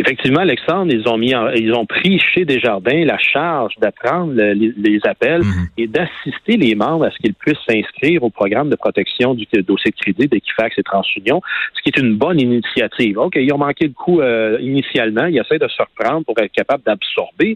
Effectivement, 0.00 0.40
Alexandre, 0.40 0.90
ils 0.92 1.06
ont 1.08 1.18
mis, 1.18 1.34
ils 1.56 1.74
ont 1.74 1.84
pris 1.84 2.18
chez 2.18 2.46
Desjardins 2.46 3.04
la 3.04 3.18
charge 3.18 3.74
d'apprendre 3.78 4.32
les, 4.34 5.00
appels 5.04 5.42
mhm. 5.42 5.66
et 5.76 5.86
d'assister 5.86 6.56
les 6.56 6.74
membres 6.74 7.04
à 7.04 7.10
ce 7.10 7.18
qu'ils 7.18 7.34
puissent 7.34 7.58
s'inscrire 7.68 8.22
au 8.22 8.30
programme 8.30 8.70
de 8.70 8.76
protection 8.76 9.34
du 9.34 9.46
dossier 9.66 9.90
de 9.90 9.96
crédit 9.96 10.26
d'Equifax 10.26 10.78
et 10.78 10.82
TransUnion, 10.82 11.42
ce 11.74 11.82
qui 11.82 11.90
est 11.90 12.02
une 12.02 12.16
bonne 12.16 12.40
initiative. 12.40 13.18
OK, 13.18 13.36
ils 13.36 13.52
ont 13.52 13.58
manqué 13.58 13.88
de 13.88 13.92
coup 13.92 14.22
euh, 14.22 14.56
initialement, 14.60 15.26
ils 15.26 15.38
essaient 15.38 15.58
de 15.58 15.68
se 15.68 15.82
reprendre 15.82 16.24
pour 16.24 16.38
être 16.38 16.52
capables 16.52 16.82
d'absorber 16.84 17.54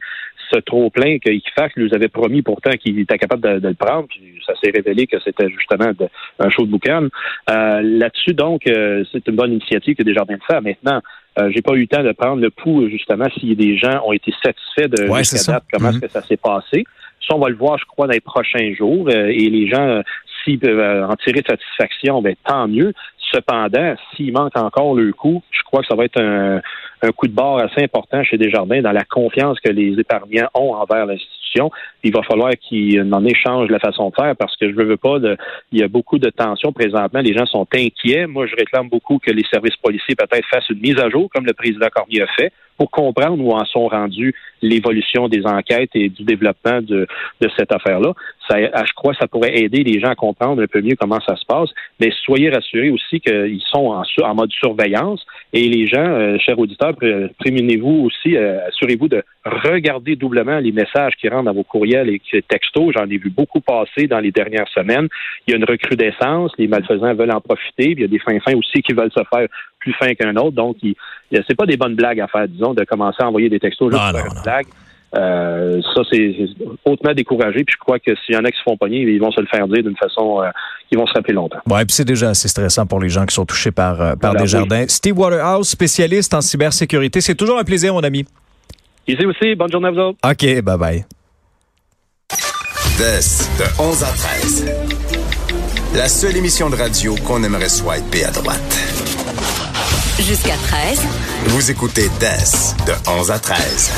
ce 0.55 0.61
trop-plein 0.61 1.19
qu'Equifax 1.19 1.77
nous 1.77 1.93
avait 1.95 2.09
promis 2.09 2.43
pourtant 2.43 2.73
qu'il 2.73 2.99
était 2.99 3.19
capable 3.19 3.61
de, 3.61 3.69
le 3.69 3.75
prendre. 3.75 4.07
Puis 4.09 4.41
ça 4.47 4.55
s'est 4.63 4.71
révélé 4.71 5.07
que 5.07 5.19
c'était 5.21 5.49
justement 5.49 5.91
un 6.39 6.51
show 6.51 6.65
de 6.65 6.71
boucan. 6.71 7.09
Euh, 7.51 7.81
là-dessus, 7.83 8.35
donc, 8.35 8.67
euh, 8.67 9.05
c'est 9.13 9.27
une 9.29 9.37
bonne 9.37 9.53
initiative 9.53 9.97
que 9.97 10.03
Desjardins 10.03 10.35
de 10.35 10.45
faire. 10.47 10.63
Maintenant, 10.63 11.01
euh, 11.39 11.51
j'ai 11.53 11.63
pas 11.63 11.75
eu 11.75 11.81
le 11.81 11.87
temps 11.87 12.03
de 12.03 12.13
prendre 12.13 12.41
le 12.41 12.51
pouls, 12.51 12.89
justement, 12.89 13.27
si 13.39 13.55
des 13.57 13.77
gens 13.77 14.03
ont 14.07 14.13
été 14.13 14.33
satisfaits 14.43 14.89
de 14.89 15.09
ouais, 15.09 15.23
date, 15.23 15.65
comment 15.73 15.89
est-ce 15.89 15.99
mm-hmm. 15.99 16.01
que 16.01 16.09
ça 16.09 16.23
s'est 16.23 16.37
passé. 16.37 16.85
Ça, 17.27 17.35
on 17.35 17.39
va 17.39 17.49
le 17.49 17.57
voir, 17.57 17.79
je 17.79 17.85
crois, 17.87 18.07
dans 18.07 18.13
les 18.13 18.21
prochains 18.21 18.75
jours. 18.75 19.11
et 19.11 19.49
les 19.49 19.67
gens, 19.67 20.03
s'ils 20.45 20.59
peuvent 20.59 21.09
en 21.11 21.17
tirer 21.17 21.43
satisfaction, 21.49 22.21
ben, 22.21 22.35
tant 22.47 22.69
mieux. 22.69 22.93
Cependant, 23.35 23.97
s'il 24.15 24.33
manque 24.33 24.57
encore 24.57 24.95
le 24.95 25.13
coup, 25.13 25.43
je 25.51 25.63
crois 25.65 25.81
que 25.81 25.89
ça 25.89 25.97
va 25.97 26.05
être 26.05 26.21
un, 26.21 26.61
coup 27.17 27.27
de 27.27 27.33
barre 27.33 27.59
assez 27.59 27.83
important 27.83 28.23
chez 28.23 28.39
Desjardins 28.39 28.81
dans 28.81 28.93
la 28.93 29.05
confiance 29.05 29.59
que 29.61 29.71
les 29.71 29.99
épargnants 29.99 30.49
ont 30.55 30.73
envers 30.75 31.05
l'institution. 31.05 31.71
Il 32.05 32.15
va 32.15 32.23
falloir 32.23 32.53
qu'ils 32.53 33.03
en 33.13 33.25
échangent 33.25 33.71
la 33.71 33.81
façon 33.81 34.11
de 34.11 34.15
faire 34.15 34.37
parce 34.37 34.57
que 34.57 34.71
je 34.71 34.77
ne 34.77 34.85
veux 34.85 34.97
pas 34.97 35.19
de, 35.19 35.37
il 35.73 35.81
y 35.81 35.83
a 35.83 35.89
beaucoup 35.89 36.19
de 36.19 36.31
tensions 36.31 36.73
présentement. 36.73 37.21
Les 37.21 37.37
gens 37.37 37.47
sont 37.47 37.67
inquiets. 37.75 38.27
Moi, 38.27 38.47
je 38.47 38.55
réclame 38.55 38.89
beaucoup 38.89 39.19
que 39.19 39.33
les 39.33 39.45
services 39.53 39.77
policiers 39.77 40.15
peut-être 40.15 40.47
fassent 40.47 40.71
une 40.71 40.81
mise 40.81 40.99
à 40.99 41.11
jour, 41.11 41.29
comme 41.35 41.45
le 41.45 41.55
président 41.55 41.89
Cormier 41.93 42.23
a 42.23 42.27
fait, 42.29 42.53
pour 42.77 42.91
comprendre 42.91 43.43
où 43.43 43.53
en 43.53 43.65
sont 43.65 43.87
rendus 43.89 44.35
l'évolution 44.63 45.29
des 45.29 45.45
enquêtes 45.47 45.91
et 45.95 46.09
du 46.09 46.25
développement 46.25 46.81
de, 46.81 47.07
de 47.41 47.51
cette 47.57 47.73
affaire-là. 47.73 48.13
Ça, 48.49 48.59
je 48.59 48.93
crois 48.95 49.13
que 49.13 49.19
ça 49.19 49.27
pourrait 49.27 49.59
aider 49.59 49.85
les 49.85 50.01
gens 50.01 50.11
à 50.11 50.15
comprendre 50.15 50.63
un 50.63 50.67
peu 50.67 50.81
mieux 50.81 50.97
comment 50.99 51.21
ça 51.27 51.37
se 51.37 51.45
passe. 51.47 51.71
Mais 52.01 52.11
soyez 52.25 52.51
rassurés 52.51 52.91
aussi 52.91 53.21
qu'ils 53.21 53.63
sont 53.71 53.87
en, 53.87 54.03
en, 54.23 54.35
mode 54.35 54.53
surveillance 54.53 55.25
et 55.53 55.69
les 55.69 55.87
gens, 55.87 56.07
euh, 56.07 56.39
chers 56.39 56.59
auditeurs, 56.59 56.95
prémunez-vous 57.39 58.07
aussi, 58.07 58.37
euh, 58.37 58.67
assurez-vous 58.69 59.09
de 59.09 59.23
regarder 59.45 60.17
doublement 60.17 60.59
les 60.59 60.73
messages 60.73 61.15
qui 61.21 61.29
rentrent 61.29 61.45
dans 61.45 61.55
vos 61.55 61.65
courriels 61.65 62.09
et 62.09 62.43
textos. 62.49 62.93
J'en 62.97 63.05
ai 63.05 63.19
vu 63.19 63.31
beaucoup 63.31 63.61
passer 63.61 64.07
dans 64.07 64.21
les 64.21 64.31
dernières 64.31 64.69
semaines. 64.69 65.09
Il 65.47 65.53
y 65.53 65.55
a 65.55 65.59
une 65.59 65.65
recrudescence, 65.65 66.53
les 66.59 66.69
malfaisants 66.69 67.15
veulent 67.15 67.35
en 67.35 67.41
profiter, 67.41 67.95
puis 67.95 67.99
il 67.99 68.01
y 68.01 68.05
a 68.05 68.09
des 68.09 68.19
fins 68.19 68.41
fins 68.41 68.57
aussi 68.57 68.83
qui 68.83 68.93
veulent 68.93 69.13
se 69.13 69.23
faire 69.33 69.49
plus 69.85 69.93
fins 69.93 70.15
qu'un 70.15 70.35
autre. 70.37 70.57
Donc, 70.57 70.77
c'est 71.31 71.57
pas 71.57 71.67
des 71.67 71.77
bonnes 71.77 71.95
blagues 71.95 72.21
à 72.21 72.27
faire, 72.27 72.49
disons, 72.49 72.75
de 72.75 72.85
commencer 72.85 73.23
à 73.23 73.29
envoyer 73.29 73.49
des 73.49 73.61
textos 73.61 73.93
juste 73.93 74.03
pour 74.11 74.37
une 74.37 74.43
blague. 74.43 74.67
Euh, 75.17 75.81
ça, 75.95 76.03
c'est 76.11 76.35
hautement 76.85 77.15
découragé. 77.15 77.63
Puis 77.65 77.75
je 77.75 77.79
crois 77.79 77.99
que 77.99 78.13
s'il 78.25 78.35
y 78.35 78.39
en 78.39 78.45
a 78.45 78.51
qui 78.51 78.59
se 78.59 78.63
font 78.63 78.77
pogner, 78.77 79.03
ils 79.03 79.21
vont 79.21 79.31
se 79.31 79.41
le 79.41 79.47
faire 79.47 79.69
dire 79.69 79.83
d'une 79.83 79.97
façon 79.97 80.43
euh, 80.43 80.51
qu'ils 80.89 80.99
vont 80.99 81.07
se 81.07 81.13
rappeler 81.13 81.35
longtemps. 81.35 81.61
Ouais, 81.71 81.85
puis 81.85 81.95
c'est 81.95 82.05
déjà 82.05 82.31
assez 82.31 82.49
stressant 82.49 82.87
pour 82.87 83.01
les 83.01 83.09
gens 83.09 83.25
qui 83.25 83.35
sont 83.35 83.47
touchés 83.47 83.71
par, 83.71 84.01
euh, 84.01 84.17
par 84.17 84.35
des 84.35 84.47
jardins. 84.47 84.87
Steve 84.89 85.17
Waterhouse, 85.17 85.69
spécialiste 85.69 86.35
en 86.35 86.41
cybersécurité. 86.41 87.21
C'est 87.21 87.37
toujours 87.37 87.59
un 87.59 87.65
plaisir, 87.65 87.95
mon 87.95 88.03
ami. 88.03 88.25
Ici 89.07 89.25
aussi. 89.25 89.55
Bonne 89.55 89.71
journée 89.71 89.89
à 89.89 89.91
vous 89.93 89.99
autres. 89.99 90.19
OK, 90.25 90.63
bye 90.63 90.79
bye. 90.79 91.05
de 92.99 93.83
11 93.83 94.03
à 94.03 94.07
13. 94.07 94.75
La 95.95 96.09
seule 96.09 96.37
émission 96.37 96.71
de 96.71 96.75
radio 96.75 97.15
qu'on 97.25 97.45
aimerait 97.45 97.69
swiper 97.69 98.25
à 98.25 98.33
droite. 98.33 98.94
Jusqu'à 100.21 100.55
13. 100.57 101.01
Vous 101.49 101.71
écoutez 101.73 102.09
DES 102.21 102.87
de 102.87 102.93
11 103.11 103.33
à 103.33 103.39
13. 103.41 103.91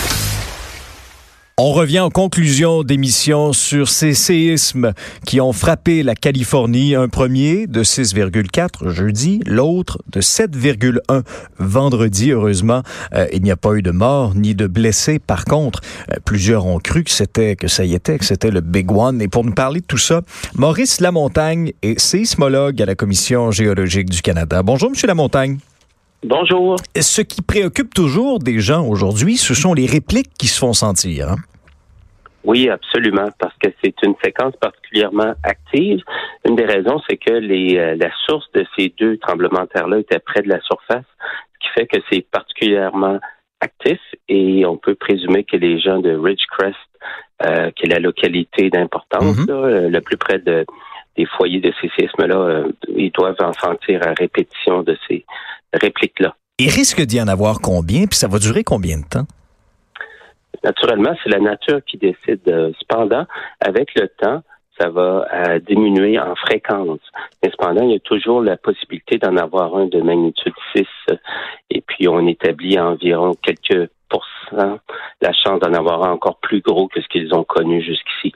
On 1.59 1.73
revient 1.73 2.01
en 2.01 2.09
conclusion 2.09 2.83
d'émission 2.85 3.53
sur 3.53 3.91
ces 3.91 4.15
séismes 4.15 4.95
qui 5.27 5.43
ont 5.43 5.53
frappé 5.53 6.03
la 6.03 6.15
Californie. 6.15 6.95
Un 6.95 7.09
premier 7.09 7.67
de 7.67 7.85
6,4 7.85 8.89
jeudi, 8.89 9.41
l'autre 9.45 10.03
de 10.11 10.23
7,1 10.23 11.23
vendredi. 11.59 12.31
Heureusement, 12.31 12.83
euh, 13.15 13.27
il 13.35 13.43
n'y 13.43 13.51
a 13.51 13.57
pas 13.57 13.75
eu 13.75 13.83
de 13.83 13.91
morts 13.91 14.35
ni 14.35 14.55
de 14.55 14.67
blessés. 14.67 15.19
Par 15.19 15.45
contre, 15.45 15.83
euh, 16.11 16.17
plusieurs 16.25 16.65
ont 16.65 16.79
cru 16.79 17.05
que 17.05 17.11
c'était 17.11 17.57
que 17.57 17.69
ça 17.69 17.85
y 17.85 17.95
était, 17.95 18.17
que 18.19 18.25
c'était 18.25 18.51
le 18.51 18.63
big 18.63 18.91
one. 18.91 19.21
Et 19.21 19.29
pour 19.29 19.45
nous 19.45 19.55
parler 19.55 19.81
de 19.81 19.87
tout 19.87 19.99
ça, 19.99 20.23
Maurice 20.55 21.01
Lamontagne 21.01 21.73
est 21.83 21.99
séismologue 21.99 22.81
à 22.81 22.87
la 22.87 22.95
Commission 22.95 23.51
géologique 23.51 24.09
du 24.09 24.23
Canada. 24.23 24.63
Bonjour, 24.63 24.89
Monsieur 24.89 25.09
Lamontagne. 25.09 25.59
Bonjour. 26.25 26.77
Ce 26.99 27.23
qui 27.23 27.43
préoccupe 27.43 27.95
toujours 27.95 28.39
des 28.39 28.59
gens 28.61 28.87
aujourd'hui, 28.87 29.37
ce 29.37 29.55
sont 29.55 29.75
les 29.75 29.87
répliques 29.87 30.33
qui 30.39 30.47
se 30.47 30.59
font 30.59 30.73
sentir. 30.73 31.31
Hein? 31.31 31.37
Oui, 32.45 32.69
absolument, 32.69 33.29
parce 33.39 33.55
que 33.59 33.69
c'est 33.83 33.95
une 34.03 34.15
séquence 34.23 34.55
particulièrement 34.57 35.35
active. 35.43 36.01
Une 36.47 36.57
des 36.57 36.65
raisons, 36.65 37.01
c'est 37.09 37.17
que 37.17 37.33
les, 37.33 37.77
euh, 37.77 37.97
la 37.97 38.11
source 38.25 38.47
de 38.55 38.65
ces 38.77 38.95
deux 38.99 39.19
tremblements 39.19 39.63
de 39.63 39.69
terre-là 39.69 39.99
était 39.99 40.21
près 40.21 40.43
de 40.43 40.49
la 40.49 40.61
surface, 40.61 41.05
ce 41.55 41.59
qui 41.61 41.69
fait 41.75 41.87
que 41.87 42.01
c'est 42.11 42.25
particulièrement 42.31 43.19
actif 43.61 43.99
et 44.29 44.65
on 44.67 44.77
peut 44.77 44.95
présumer 44.95 45.45
que 45.45 45.57
les 45.57 45.81
gens 45.81 45.99
de 45.99 46.15
Ridgecrest, 46.15 46.77
euh, 47.45 47.71
qui 47.73 47.87
est 47.87 47.89
la 47.89 47.99
localité 47.99 48.71
d'importance, 48.71 49.37
mm-hmm. 49.39 49.51
euh, 49.51 49.89
le 49.89 50.01
plus 50.01 50.17
près 50.17 50.39
de, 50.39 50.65
des 51.17 51.27
foyers 51.27 51.61
de 51.61 51.73
ces 51.81 51.91
séismes-là, 51.97 52.37
euh, 52.37 52.73
ils 52.89 53.11
doivent 53.13 53.41
en 53.41 53.53
sentir 53.53 54.01
à 54.07 54.13
répétition 54.13 54.83
de 54.83 54.97
ces 55.09 55.25
répliques-là. 55.73 56.37
Il 56.59 56.71
risque 56.71 57.03
d'y 57.03 57.21
en 57.21 57.29
avoir 57.29 57.61
combien, 57.61 58.07
puis 58.07 58.17
ça 58.17 58.29
va 58.29 58.39
durer 58.39 58.65
combien 58.65 58.99
de 58.99 59.05
temps? 59.05 59.27
Naturellement, 60.65 61.15
c'est 61.23 61.31
la 61.31 61.39
nature 61.39 61.81
qui 61.87 61.99
décide. 61.99 62.41
Euh, 62.49 62.73
cependant, 62.81 63.27
avec 63.61 63.95
le 63.95 64.09
temps, 64.09 64.43
ça 64.79 64.89
va 64.89 65.27
euh, 65.33 65.59
diminuer 65.61 66.19
en 66.19 66.35
fréquence. 66.35 67.01
Mais 67.43 67.51
cependant, 67.51 67.85
il 67.85 67.93
y 67.93 67.97
a 67.97 68.01
toujours 68.01 68.43
la 68.43 68.57
possibilité 68.57 69.19
d'en 69.19 69.37
avoir 69.37 69.77
un 69.77 69.87
de 69.87 70.01
magnitude 70.01 70.55
6. 70.75 70.87
Et 71.71 71.83
puis, 71.83 72.09
on 72.09 72.27
établit 72.27 72.79
environ 72.79 73.35
quelques 73.43 73.91
la 74.53 75.33
chance 75.33 75.61
d'en 75.61 75.73
avoir 75.73 76.03
encore 76.03 76.39
plus 76.39 76.61
gros 76.61 76.89
que 76.89 77.01
ce 77.01 77.09
qu'ils 77.09 77.35
ont 77.35 77.45
connu 77.45 77.83
jusqu'ici. 77.83 78.33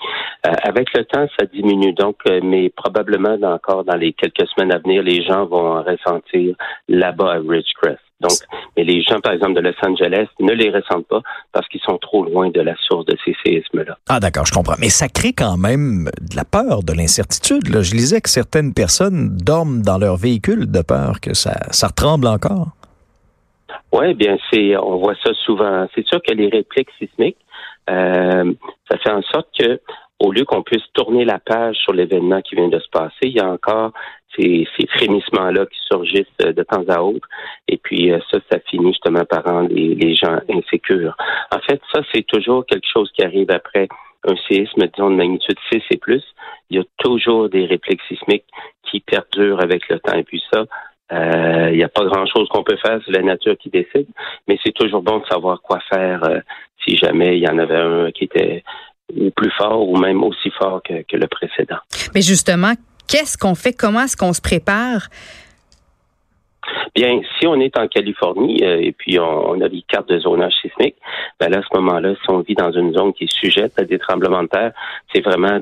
Euh, 0.47 0.53
avec 0.62 0.93
le 0.95 1.05
temps, 1.05 1.27
ça 1.39 1.47
diminue 1.47 1.93
donc, 1.93 2.17
mais 2.43 2.71
probablement 2.71 3.37
encore 3.43 3.85
dans 3.85 3.97
les 3.97 4.12
quelques 4.12 4.47
semaines 4.49 4.73
à 4.73 4.79
venir, 4.79 5.03
les 5.03 5.23
gens 5.23 5.47
vont 5.47 5.83
ressentir 5.83 6.57
là-bas 6.89 7.35
à 7.35 7.39
Ridgecrest. 7.39 8.00
Donc, 8.21 8.33
mais 8.77 8.85
les 8.85 9.03
gens, 9.03 9.19
par 9.21 9.33
exemple, 9.33 9.55
de 9.55 9.61
Los 9.61 9.75
Angeles 9.83 10.27
ne 10.41 10.53
les 10.53 10.71
ressentent 10.71 11.07
pas 11.07 11.23
parce 11.53 11.67
qu'ils 11.69 11.81
sont 11.81 11.99
trop 11.99 12.23
loin 12.23 12.50
de 12.50 12.61
la 12.61 12.75
source 12.77 13.07
de 13.07 13.17
ces 13.25 13.35
séismes-là. 13.45 13.97
Ah, 14.09 14.21
d'accord, 14.21 14.45
je 14.45 14.53
comprends. 14.53 14.75
Mais 14.79 14.91
ça 14.91 15.09
crée 15.09 15.33
quand 15.33 15.57
même 15.57 16.11
de 16.21 16.37
la 16.37 16.45
peur, 16.45 16.83
de 16.83 16.93
l'incertitude. 16.93 17.65
Je 17.67 17.95
lisais 17.95 18.21
que 18.21 18.29
certaines 18.29 18.75
personnes 18.75 19.37
dorment 19.39 19.81
dans 19.83 19.99
leur 19.99 20.17
véhicule 20.17 20.71
de 20.71 20.83
peur 20.83 21.21
que 21.21 21.33
ça, 21.35 21.57
ça 21.71 21.89
tremble 21.89 22.27
encore. 22.27 22.69
Oui, 23.93 24.15
bien, 24.15 24.37
c'est, 24.50 24.77
on 24.77 24.97
voit 24.97 25.15
ça 25.25 25.33
souvent. 25.35 25.87
C'est 25.95 26.07
sûr 26.07 26.21
que 26.23 26.33
les 26.33 26.49
répliques 26.49 26.91
sismiques, 26.99 27.39
euh, 27.89 28.53
ça 28.91 28.99
fait 28.99 29.11
en 29.11 29.23
sorte 29.23 29.49
que 29.59 29.81
au 30.19 30.33
lieu 30.33 30.45
qu'on 30.45 30.62
puisse 30.62 30.85
tourner 30.93 31.25
la 31.25 31.39
page 31.39 31.77
sur 31.77 31.93
l'événement 31.93 32.43
qui 32.43 32.55
vient 32.55 32.69
de 32.69 32.79
se 32.79 32.89
passer, 32.91 33.23
il 33.23 33.37
y 33.37 33.41
a 33.41 33.49
encore 33.49 33.93
ces, 34.37 34.69
ces 34.79 34.87
frémissements-là 34.87 35.65
qui 35.67 35.79
surgissent 35.91 36.39
de 36.39 36.62
temps 36.62 36.85
à 36.89 37.03
autre. 37.03 37.27
Et 37.69 37.79
puis 37.79 38.12
euh, 38.12 38.19
ça, 38.31 38.39
ça 38.50 38.59
finit 38.69 38.93
justement 38.93 39.25
par 39.25 39.45
rendre 39.45 39.71
les, 39.71 39.95
les 39.95 40.15
gens 40.15 40.39
insécures. 40.50 41.17
En 41.50 41.59
fait, 41.61 41.81
ça, 41.93 42.03
c'est 42.12 42.27
toujours 42.27 42.67
quelque 42.67 42.87
chose 42.87 43.11
qui 43.12 43.25
arrive 43.25 43.50
après 43.50 43.89
un 44.29 44.37
séisme, 44.49 44.87
disons, 44.95 45.11
de 45.11 45.17
magnitude 45.17 45.57
6 45.73 45.83
et 45.91 45.97
plus. 45.97 46.23
Il 46.69 46.77
y 46.77 46.81
a 46.81 46.85
toujours 46.99 47.49
des 47.49 47.65
répliques 47.65 48.03
sismiques 48.07 48.45
qui 48.85 49.00
perdurent 49.00 49.61
avec 49.61 49.89
le 49.89 49.99
temps. 49.99 50.17
Et 50.17 50.25
puis 50.25 50.43
ça, 50.53 50.67
euh, 51.12 51.71
il 51.71 51.76
n'y 51.76 51.85
a 51.85 51.88
pas 51.88 52.05
grand-chose 52.05 52.49
qu'on 52.49 52.62
peut 52.62 52.76
faire, 52.76 53.00
c'est 53.05 53.12
la 53.12 53.23
nature 53.23 53.57
qui 53.59 53.71
décide, 53.71 54.07
mais 54.47 54.59
c'est 54.64 54.73
toujours 54.73 55.02
bon 55.02 55.19
de 55.19 55.26
savoir 55.26 55.61
quoi 55.61 55.81
faire 55.88 56.23
si 56.85 56.97
jamais 56.97 57.37
il 57.37 57.43
y 57.43 57.49
en 57.49 57.59
avait 57.59 57.76
un 57.76 58.11
qui 58.11 58.25
était 58.25 58.62
plus 59.35 59.50
fort 59.59 59.88
ou 59.88 59.97
même 59.97 60.23
aussi 60.23 60.50
fort 60.50 60.83
que 60.83 61.17
le 61.17 61.26
précédent. 61.26 61.79
Mais 62.14 62.23
justement, 62.23 62.75
qu'est-ce 63.09 63.37
qu'on 63.37 63.55
fait? 63.55 63.73
Comment 63.73 64.02
est-ce 64.02 64.17
qu'on 64.17 64.33
se 64.33 64.40
prépare? 64.40 65.09
Bien, 66.95 67.21
si 67.38 67.47
on 67.47 67.61
est 67.61 67.76
en 67.79 67.88
Californie 67.88 68.62
euh, 68.62 68.81
et 68.81 68.93
puis 68.93 69.19
on, 69.19 69.61
a 69.61 69.69
des 69.69 69.83
cartes 69.83 70.09
de 70.09 70.19
zonage 70.19 70.52
sismique, 70.61 70.97
ben 71.38 71.49
là, 71.49 71.59
à 71.59 71.62
ce 71.62 71.79
moment-là, 71.79 72.14
si 72.14 72.31
on 72.31 72.40
vit 72.40 72.55
dans 72.55 72.73
une 72.73 72.93
zone 72.93 73.12
qui 73.12 73.25
est 73.25 73.33
sujette 73.33 73.73
à 73.79 73.85
des 73.85 73.99
tremblements 73.99 74.43
de 74.43 74.49
terre, 74.49 74.73
c'est 75.14 75.21
vraiment 75.21 75.61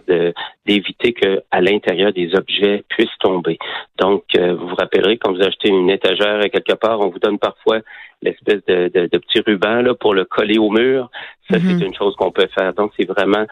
d'éviter 0.67 1.13
que 1.13 1.43
à 1.51 1.61
l'intérieur 1.61 2.13
des 2.13 2.35
objets 2.35 2.85
puissent 2.89 3.19
tomber. 3.21 3.59
Donc, 3.99 4.25
euh, 4.37 4.55
vous 4.55 4.69
vous 4.69 4.75
rappellerez 4.75 5.19
quand 5.19 5.33
vous 5.33 5.43
achetez 5.43 5.69
une 5.69 5.91
étagère 5.91 6.41
quelque 6.51 6.75
part, 6.75 7.01
on 7.01 7.09
vous 7.09 7.19
donne 7.19 7.39
parfois 7.39 7.81
l'espèce 8.23 8.65
de, 8.67 8.89
de, 8.89 9.07
de, 9.07 9.19
petit 9.19 9.41
ruban 9.41 9.83
là 9.83 9.95
pour 9.95 10.15
le 10.15 10.25
coller 10.25 10.59
au 10.59 10.71
mur. 10.71 11.11
Ça, 11.51 11.59
c'est 11.59 11.75
mhm. 11.75 11.83
une 11.83 11.95
chose 11.95 12.15
qu'on 12.17 12.33
peut 12.33 12.49
faire. 12.55 12.75
Donc, 12.75 12.93
c'est 12.99 13.09
vraiment 13.09 13.47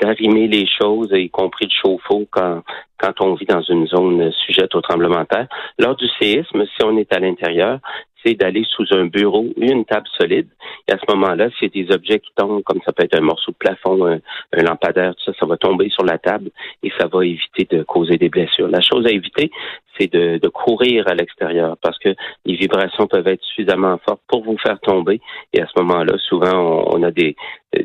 d'arrimer 0.00 0.48
les 0.48 0.66
choses, 0.66 1.10
y 1.12 1.30
compris 1.30 1.66
le 1.66 1.70
chauffe-eau, 1.70 2.26
quand, 2.30 2.62
quand 2.98 3.20
on 3.20 3.34
vit 3.34 3.46
dans 3.46 3.62
une 3.62 3.86
zone 3.86 4.30
sujette 4.32 4.74
au 4.74 4.80
tremblement 4.80 5.20
de 5.20 5.26
terre. 5.26 5.48
Lors 5.78 5.96
du 5.96 6.06
séisme, 6.20 6.64
si 6.66 6.84
on 6.84 6.96
est 6.96 7.12
à 7.12 7.18
l'intérieur, 7.18 7.78
c'est 8.24 8.34
d'aller 8.34 8.64
sous 8.70 8.84
un 8.92 9.06
bureau, 9.06 9.46
une 9.56 9.84
table 9.84 10.06
solide. 10.18 10.48
Et 10.88 10.92
à 10.92 10.98
ce 10.98 11.14
moment-là, 11.14 11.48
s'il 11.58 11.74
y 11.74 11.80
a 11.80 11.84
des 11.84 11.94
objets 11.94 12.20
qui 12.20 12.30
tombent, 12.36 12.62
comme 12.62 12.80
ça 12.84 12.92
peut 12.92 13.04
être 13.04 13.18
un 13.18 13.22
morceau 13.22 13.52
de 13.52 13.56
plafond, 13.56 14.06
un, 14.06 14.20
lampadaire, 14.52 15.14
tout 15.14 15.24
ça, 15.24 15.32
ça 15.38 15.46
va 15.46 15.56
tomber 15.56 15.88
sur 15.90 16.04
la 16.04 16.18
table 16.18 16.50
et 16.82 16.92
ça 16.98 17.06
va 17.06 17.24
éviter 17.24 17.66
de 17.70 17.82
causer 17.82 18.16
des 18.16 18.28
blessures. 18.28 18.68
La 18.68 18.80
chose 18.80 19.06
à 19.06 19.10
éviter, 19.10 19.50
c'est 19.98 20.12
de, 20.12 20.48
courir 20.48 21.08
à 21.08 21.14
l'extérieur 21.14 21.76
parce 21.80 21.98
que 21.98 22.14
les 22.44 22.56
vibrations 22.56 23.06
peuvent 23.06 23.26
être 23.26 23.42
suffisamment 23.42 23.98
fortes 24.06 24.20
pour 24.28 24.44
vous 24.44 24.58
faire 24.58 24.78
tomber. 24.80 25.20
Et 25.52 25.60
à 25.60 25.66
ce 25.66 25.80
moment-là, 25.82 26.14
souvent, 26.28 26.84
on, 26.92 27.02
a 27.02 27.10
des, 27.10 27.36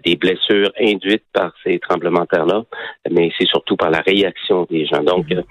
des 0.06 0.16
blessures 0.16 0.72
induites 0.80 1.24
par 1.34 1.54
ces 1.64 1.80
tremblements 1.80 2.22
de 2.22 2.28
terre-là, 2.28 2.64
mais 3.10 3.32
c'est 3.38 3.48
surtout 3.48 3.78
par 3.78 3.90
la 3.90 4.02
réaction 4.02 4.68
des 4.70 4.86
gens. 4.86 5.04
Donc, 5.04 5.28
mm-hmm. 5.28 5.44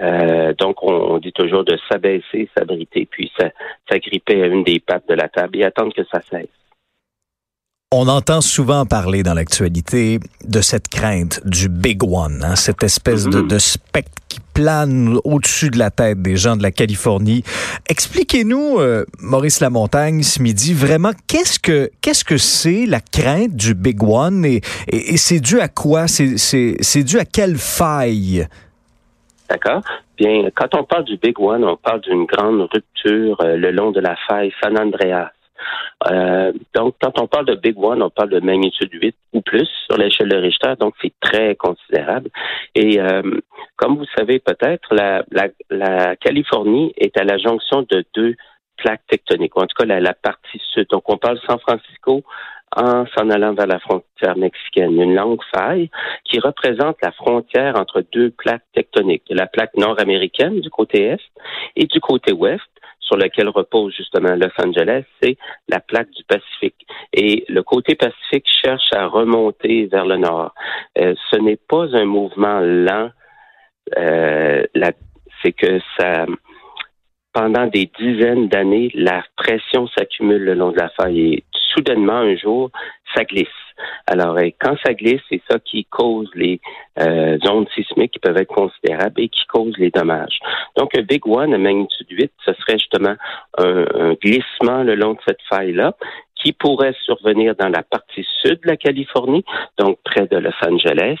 Euh, 0.00 0.52
donc, 0.58 0.82
on, 0.82 1.18
dit 1.18 1.32
toujours 1.32 1.64
de 1.64 1.78
s'abaisser, 1.88 2.48
s'abriter, 2.56 3.06
puis 3.10 3.32
s'agripper 3.88 4.42
à 4.42 4.46
une 4.46 4.64
des 4.64 4.80
pattes 4.80 5.08
de 5.08 5.14
la 5.14 5.28
table 5.28 5.58
et 5.58 5.64
attendre 5.64 5.92
que 5.94 6.04
ça 6.04 6.20
cesse. 6.30 6.48
On 7.92 8.08
entend 8.08 8.40
souvent 8.40 8.84
parler 8.84 9.22
dans 9.22 9.32
l'actualité 9.32 10.18
de 10.44 10.60
cette 10.60 10.88
crainte 10.88 11.40
du 11.46 11.68
Big 11.68 12.02
One, 12.02 12.42
hein, 12.42 12.56
cette 12.56 12.82
espèce 12.82 13.24
de, 13.24 13.40
mm-hmm. 13.40 13.46
de, 13.46 13.58
spectre 13.58 14.10
qui 14.28 14.40
plane 14.52 15.18
au-dessus 15.22 15.70
de 15.70 15.78
la 15.78 15.92
tête 15.92 16.20
des 16.20 16.36
gens 16.36 16.56
de 16.56 16.64
la 16.64 16.72
Californie. 16.72 17.44
Expliquez-nous, 17.88 18.80
euh, 18.80 19.04
Maurice 19.20 19.60
Lamontagne, 19.60 20.24
ce 20.24 20.42
midi, 20.42 20.74
vraiment, 20.74 21.12
qu'est-ce 21.28 21.60
que 21.60 21.90
qu'est-ce 22.00 22.24
que 22.24 22.38
c'est 22.38 22.86
la 22.86 23.00
crainte 23.00 23.54
du 23.54 23.74
Big 23.74 24.02
One 24.02 24.44
et, 24.44 24.62
et 24.88 25.16
c'est 25.16 25.40
dû 25.40 25.60
à 25.60 25.68
quoi? 25.68 26.08
C'est 26.08 27.04
dû 27.04 27.20
à 27.20 27.24
quelle 27.24 27.56
faille? 27.56 28.48
D'accord? 29.48 29.82
Bien, 30.16 30.48
quand 30.54 30.74
on 30.74 30.84
parle 30.84 31.04
du 31.04 31.16
Big 31.16 31.38
One, 31.38 31.64
on 31.64 31.76
parle 31.76 32.00
d'une 32.00 32.24
grande 32.24 32.68
rupture 32.72 33.40
euh, 33.42 33.56
le 33.56 33.70
long 33.70 33.90
de 33.90 34.00
la 34.00 34.16
faille 34.28 34.52
San 34.62 34.78
Andreas. 34.78 35.30
Euh, 36.10 36.52
donc, 36.74 36.96
quand 37.00 37.18
on 37.20 37.26
parle 37.26 37.46
de 37.46 37.54
Big 37.54 37.78
One, 37.78 38.02
on 38.02 38.10
parle 38.10 38.30
de 38.30 38.40
magnitude 38.40 38.90
8 38.92 39.16
ou 39.32 39.40
plus 39.40 39.68
sur 39.86 39.96
l'échelle 39.96 40.28
de 40.28 40.36
Richter, 40.36 40.74
donc 40.78 40.94
c'est 41.00 41.12
très 41.20 41.54
considérable. 41.54 42.30
Et 42.74 43.00
euh, 43.00 43.22
comme 43.76 43.96
vous 43.96 44.06
savez 44.16 44.38
peut-être, 44.38 44.94
la, 44.94 45.24
la, 45.30 45.48
la, 45.70 46.16
Californie 46.16 46.92
est 46.96 47.16
à 47.16 47.24
la 47.24 47.38
jonction 47.38 47.82
de 47.88 48.04
deux 48.14 48.34
plaques 48.76 49.06
tectoniques, 49.08 49.56
en 49.56 49.66
tout 49.66 49.74
cas 49.78 49.86
la, 49.86 50.00
la 50.00 50.14
partie 50.14 50.60
sud. 50.72 50.86
Donc, 50.90 51.04
on 51.08 51.16
parle 51.16 51.38
San 51.46 51.58
Francisco, 51.58 52.22
en 52.74 53.06
s'en 53.16 53.30
allant 53.30 53.54
vers 53.54 53.66
la 53.66 53.78
frontière 53.78 54.36
mexicaine. 54.36 55.00
Une 55.00 55.14
longue 55.14 55.42
faille 55.54 55.90
qui 56.24 56.40
représente 56.40 56.96
la 57.02 57.12
frontière 57.12 57.76
entre 57.76 58.02
deux 58.12 58.30
plaques 58.30 58.64
tectoniques. 58.74 59.24
La 59.30 59.46
plaque 59.46 59.76
nord-américaine 59.76 60.60
du 60.60 60.70
côté 60.70 61.04
est 61.04 61.20
et 61.76 61.86
du 61.86 62.00
côté 62.00 62.32
ouest 62.32 62.62
sur 63.06 63.16
laquelle 63.16 63.48
repose 63.48 63.94
justement 63.94 64.34
Los 64.34 64.50
Angeles, 64.58 65.04
c'est 65.22 65.36
la 65.68 65.80
plaque 65.80 66.10
du 66.10 66.24
Pacifique. 66.24 66.86
Et 67.12 67.44
le 67.48 67.62
côté 67.62 67.94
Pacifique 67.94 68.46
cherche 68.46 68.92
à 68.92 69.06
remonter 69.06 69.86
vers 69.86 70.06
le 70.06 70.16
nord. 70.16 70.52
Euh, 70.98 71.14
ce 71.30 71.36
n'est 71.36 71.58
pas 71.68 71.86
un 71.96 72.04
mouvement 72.04 72.60
lent. 72.60 73.10
Euh, 73.96 74.64
c'est 75.42 75.52
que 75.52 75.78
ça, 75.98 76.26
pendant 77.32 77.66
des 77.66 77.90
dizaines 77.98 78.48
d'années, 78.48 78.90
la 78.94 79.22
pression 79.36 79.86
s'accumule 79.88 80.42
le 80.42 80.54
long 80.54 80.72
de 80.72 80.78
la 80.78 80.88
faille 80.90 81.44
soudainement, 81.76 82.18
un 82.18 82.36
jour, 82.36 82.70
ça 83.14 83.24
glisse. 83.24 83.48
Alors, 84.06 84.38
quand 84.58 84.76
ça 84.84 84.94
glisse, 84.94 85.20
c'est 85.28 85.42
ça 85.48 85.58
qui 85.58 85.84
cause 85.84 86.30
les 86.34 86.60
euh, 86.98 87.38
ondes 87.48 87.68
sismiques 87.74 88.12
qui 88.12 88.18
peuvent 88.18 88.36
être 88.36 88.54
considérables 88.54 89.20
et 89.20 89.28
qui 89.28 89.44
causent 89.46 89.76
les 89.76 89.90
dommages. 89.90 90.38
Donc, 90.76 90.96
un 90.96 91.02
Big 91.02 91.26
One 91.26 91.52
à 91.52 91.58
magnitude 91.58 92.06
8, 92.10 92.32
ce 92.44 92.52
serait 92.54 92.78
justement 92.78 93.16
un 93.58 94.14
glissement 94.14 94.82
le 94.82 94.94
long 94.94 95.12
de 95.12 95.20
cette 95.26 95.42
faille-là 95.48 95.94
qui 96.36 96.52
pourrait 96.52 96.94
survenir 97.04 97.54
dans 97.56 97.68
la 97.68 97.82
partie 97.82 98.24
sud 98.42 98.60
de 98.62 98.68
la 98.68 98.76
Californie, 98.76 99.44
donc 99.78 99.98
près 100.04 100.26
de 100.26 100.36
Los 100.36 100.52
Angeles, 100.62 101.18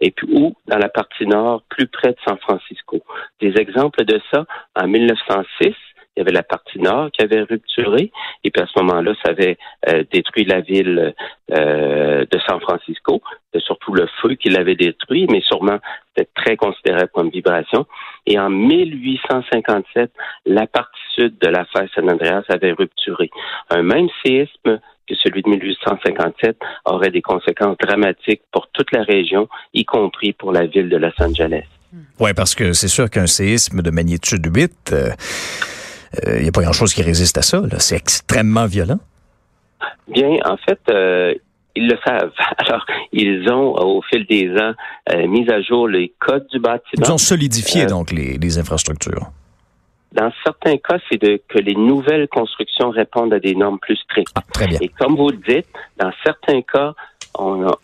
et 0.00 0.10
puis 0.10 0.26
ou 0.32 0.56
dans 0.66 0.78
la 0.78 0.88
partie 0.88 1.26
nord, 1.26 1.62
plus 1.68 1.86
près 1.86 2.10
de 2.10 2.16
San 2.26 2.38
Francisco. 2.38 3.00
Des 3.40 3.54
exemples 3.58 4.04
de 4.04 4.20
ça, 4.32 4.44
en 4.74 4.88
1906, 4.88 5.74
il 6.16 6.20
y 6.20 6.22
avait 6.22 6.32
la 6.32 6.42
partie 6.42 6.78
nord 6.78 7.10
qui 7.12 7.22
avait 7.22 7.42
rupturé, 7.42 8.12
et 8.44 8.50
puis 8.50 8.62
à 8.62 8.66
ce 8.66 8.80
moment-là, 8.80 9.14
ça 9.24 9.30
avait 9.30 9.58
euh, 9.88 10.04
détruit 10.12 10.44
la 10.44 10.60
ville 10.60 11.14
euh, 11.52 12.24
de 12.30 12.38
San 12.46 12.60
Francisco, 12.60 13.22
surtout 13.58 13.94
le 13.94 14.06
feu 14.20 14.34
qui 14.34 14.50
l'avait 14.50 14.76
détruit, 14.76 15.26
mais 15.30 15.40
sûrement 15.40 15.78
c'était 16.16 16.30
très 16.34 16.56
considérable 16.56 17.10
comme 17.12 17.30
vibration. 17.30 17.86
Et 18.26 18.38
en 18.38 18.50
1857, 18.50 20.12
la 20.46 20.66
partie 20.66 21.00
sud 21.14 21.38
de 21.38 21.48
la 21.48 21.64
faille 21.66 21.88
San 21.94 22.10
Andreas 22.10 22.44
avait 22.48 22.72
rupturé. 22.72 23.30
Un 23.70 23.82
même 23.82 24.08
séisme 24.24 24.80
que 25.06 25.14
celui 25.16 25.42
de 25.42 25.50
1857 25.50 26.56
aurait 26.86 27.10
des 27.10 27.22
conséquences 27.22 27.76
dramatiques 27.78 28.42
pour 28.52 28.68
toute 28.72 28.90
la 28.92 29.02
région, 29.02 29.48
y 29.74 29.84
compris 29.84 30.32
pour 30.32 30.52
la 30.52 30.66
ville 30.66 30.88
de 30.88 30.96
Los 30.96 31.12
Angeles. 31.20 31.64
Oui, 32.18 32.32
parce 32.34 32.54
que 32.54 32.72
c'est 32.72 32.88
sûr 32.88 33.10
qu'un 33.10 33.26
séisme 33.26 33.82
de 33.82 33.90
magnitude 33.90 34.44
8, 34.54 34.94
il 36.22 36.28
euh, 36.28 36.42
n'y 36.42 36.48
a 36.48 36.52
pas 36.52 36.62
grand-chose 36.62 36.94
qui 36.94 37.02
résiste 37.02 37.38
à 37.38 37.42
ça. 37.42 37.62
C'est 37.78 37.96
extrêmement 37.96 38.66
violent. 38.66 38.98
Bien, 40.08 40.36
en 40.44 40.56
fait, 40.56 40.80
euh, 40.90 41.34
ils 41.74 41.88
le 41.88 41.98
savent. 42.04 42.32
Alors, 42.58 42.84
ils 43.12 43.50
ont, 43.50 43.74
au 43.74 44.02
fil 44.02 44.26
des 44.26 44.50
ans, 44.50 44.74
euh, 45.12 45.26
mis 45.26 45.48
à 45.50 45.60
jour 45.62 45.88
les 45.88 46.12
codes 46.18 46.46
du 46.52 46.58
bâtiment. 46.58 47.04
Ils 47.06 47.12
ont 47.12 47.18
solidifié, 47.18 47.86
donc, 47.86 48.12
les, 48.12 48.58
infrastructures. 48.58 49.30
Dans 50.12 50.30
certains 50.44 50.76
cas, 50.76 50.98
c'est 51.10 51.18
que 51.18 51.58
les 51.58 51.74
nouvelles 51.74 52.28
constructions 52.28 52.90
répondent 52.90 53.32
à 53.32 53.40
des 53.40 53.56
normes 53.56 53.80
plus 53.80 53.96
strictes. 53.96 54.32
Ah, 54.36 54.42
très 54.52 54.68
bien. 54.68 54.78
Et 54.80 54.88
comme 54.88 55.16
vous 55.16 55.30
le 55.30 55.38
dites, 55.38 55.66
dans 55.98 56.12
certains 56.22 56.62
cas, 56.62 56.92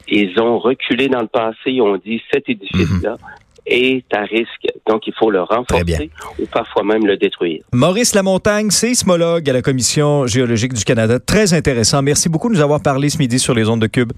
ils 0.07 0.41
ont 0.41 0.61
reculé 0.61 1.09
dans 1.09 1.23
le 1.23 1.27
passé, 1.27 1.57
ils 1.67 1.83
ont 1.83 1.97
dit 1.97 2.23
cet 2.33 2.49
édifice-là 2.49 3.13
mhm 3.13 3.41
est 3.67 4.05
à 4.13 4.23
risque. 4.23 4.67
Donc, 4.89 5.07
il 5.07 5.15
faut 5.19 5.31
le 5.31 5.43
renforcer 5.43 6.11
ou 6.39 6.47
parfois 6.47 6.83
même 6.83 7.07
le 7.07 7.17
détruire. 7.17 7.63
Maurice 7.73 8.15
Lamontagne, 8.15 8.71
séismologue 8.71 9.49
à 9.49 9.53
la 9.53 9.63
Commission 9.63 10.27
géologique 10.27 10.73
du 10.73 10.85
Canada. 10.85 11.19
Très 11.19 11.55
intéressant. 11.55 12.03
Merci 12.03 12.29
beaucoup 12.29 12.49
de 12.49 12.55
nous 12.55 12.61
avoir 12.61 12.81
parlé 12.81 13.09
ce 13.11 13.19
midi 13.19 13.39
sur 13.39 13.55
les 13.55 13.69
ondes 13.69 13.81
de 13.81 13.87
Cube. 13.87 14.13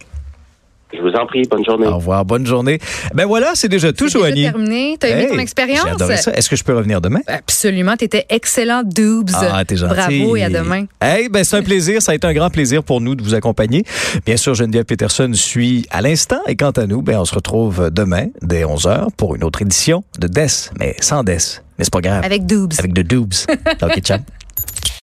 Je 0.93 1.01
vous 1.01 1.13
en 1.17 1.27
prie, 1.27 1.43
bonne 1.51 1.65
journée. 1.65 1.87
Au 1.87 1.97
revoir, 1.97 2.25
bonne 2.25 2.47
journée. 2.47 2.79
Ben 3.15 3.27
voilà, 3.27 3.53
c'est 3.55 3.69
déjà 3.69 3.93
tout, 3.93 4.09
Joanie. 4.09 4.45
C'est 4.45 4.51
terminé. 4.53 4.97
T'as 5.01 5.09
aimé 5.09 5.27
ton 5.31 5.39
expérience? 5.39 5.87
J'ai 6.07 6.17
ça. 6.17 6.33
Est-ce 6.33 6.51
que 6.51 6.57
je 6.57 6.65
peux 6.65 6.77
revenir 6.77 7.01
demain? 7.01 7.21
Absolument. 7.27 7.97
T'étais 7.97 8.27
excellent, 8.29 8.83
Doobs. 8.85 9.31
Ah, 9.35 9.65
t'es 9.65 9.77
gentil. 9.77 9.95
Bravo 9.95 10.37
et 10.37 10.45
à 10.45 10.51
demain. 10.51 10.85
Hey, 11.01 11.29
ben 11.29 11.45
c'est 11.45 11.57
un 11.57 11.63
plaisir. 11.63 12.03
Ça 12.03 12.13
a 12.13 12.15
été 12.15 12.27
un 12.27 12.35
grand 12.35 12.51
plaisir 12.51 12.83
pour 12.83 13.01
nous 13.01 13.15
de 13.15 13.23
vous 13.23 13.35
accompagner. 13.35 13.85
Bien 14.27 14.37
sûr, 14.37 14.55
Geneviève 14.55 14.85
Peterson 14.85 15.31
suit 15.35 15.87
à 15.91 16.03
l'instant. 16.03 16.41
Et 16.47 16.57
quant 16.57 16.71
à 16.71 16.87
nous, 16.87 17.03
ben 17.03 17.19
on 17.19 17.25
se 17.25 17.35
retrouve 17.35 17.91
demain 17.91 18.27
dès 18.43 18.65
11h 18.65 19.09
pour 19.17 19.35
une 19.35 19.45
autre 19.45 19.63
édition 19.63 20.05
de 20.19 20.29
DES, 20.29 20.71
mais 20.79 20.95
sans 21.01 21.25
DES. 21.25 21.63
Mais 21.79 21.85
c'est 21.85 21.93
pas 21.93 22.01
grave. 22.01 22.25
Avec 22.25 22.45
Doobs. 22.47 22.73
Avec 22.79 22.93
de 22.93 23.03
Doobs. 23.03 23.33
OK, 23.83 24.01
ciao. 24.01 24.19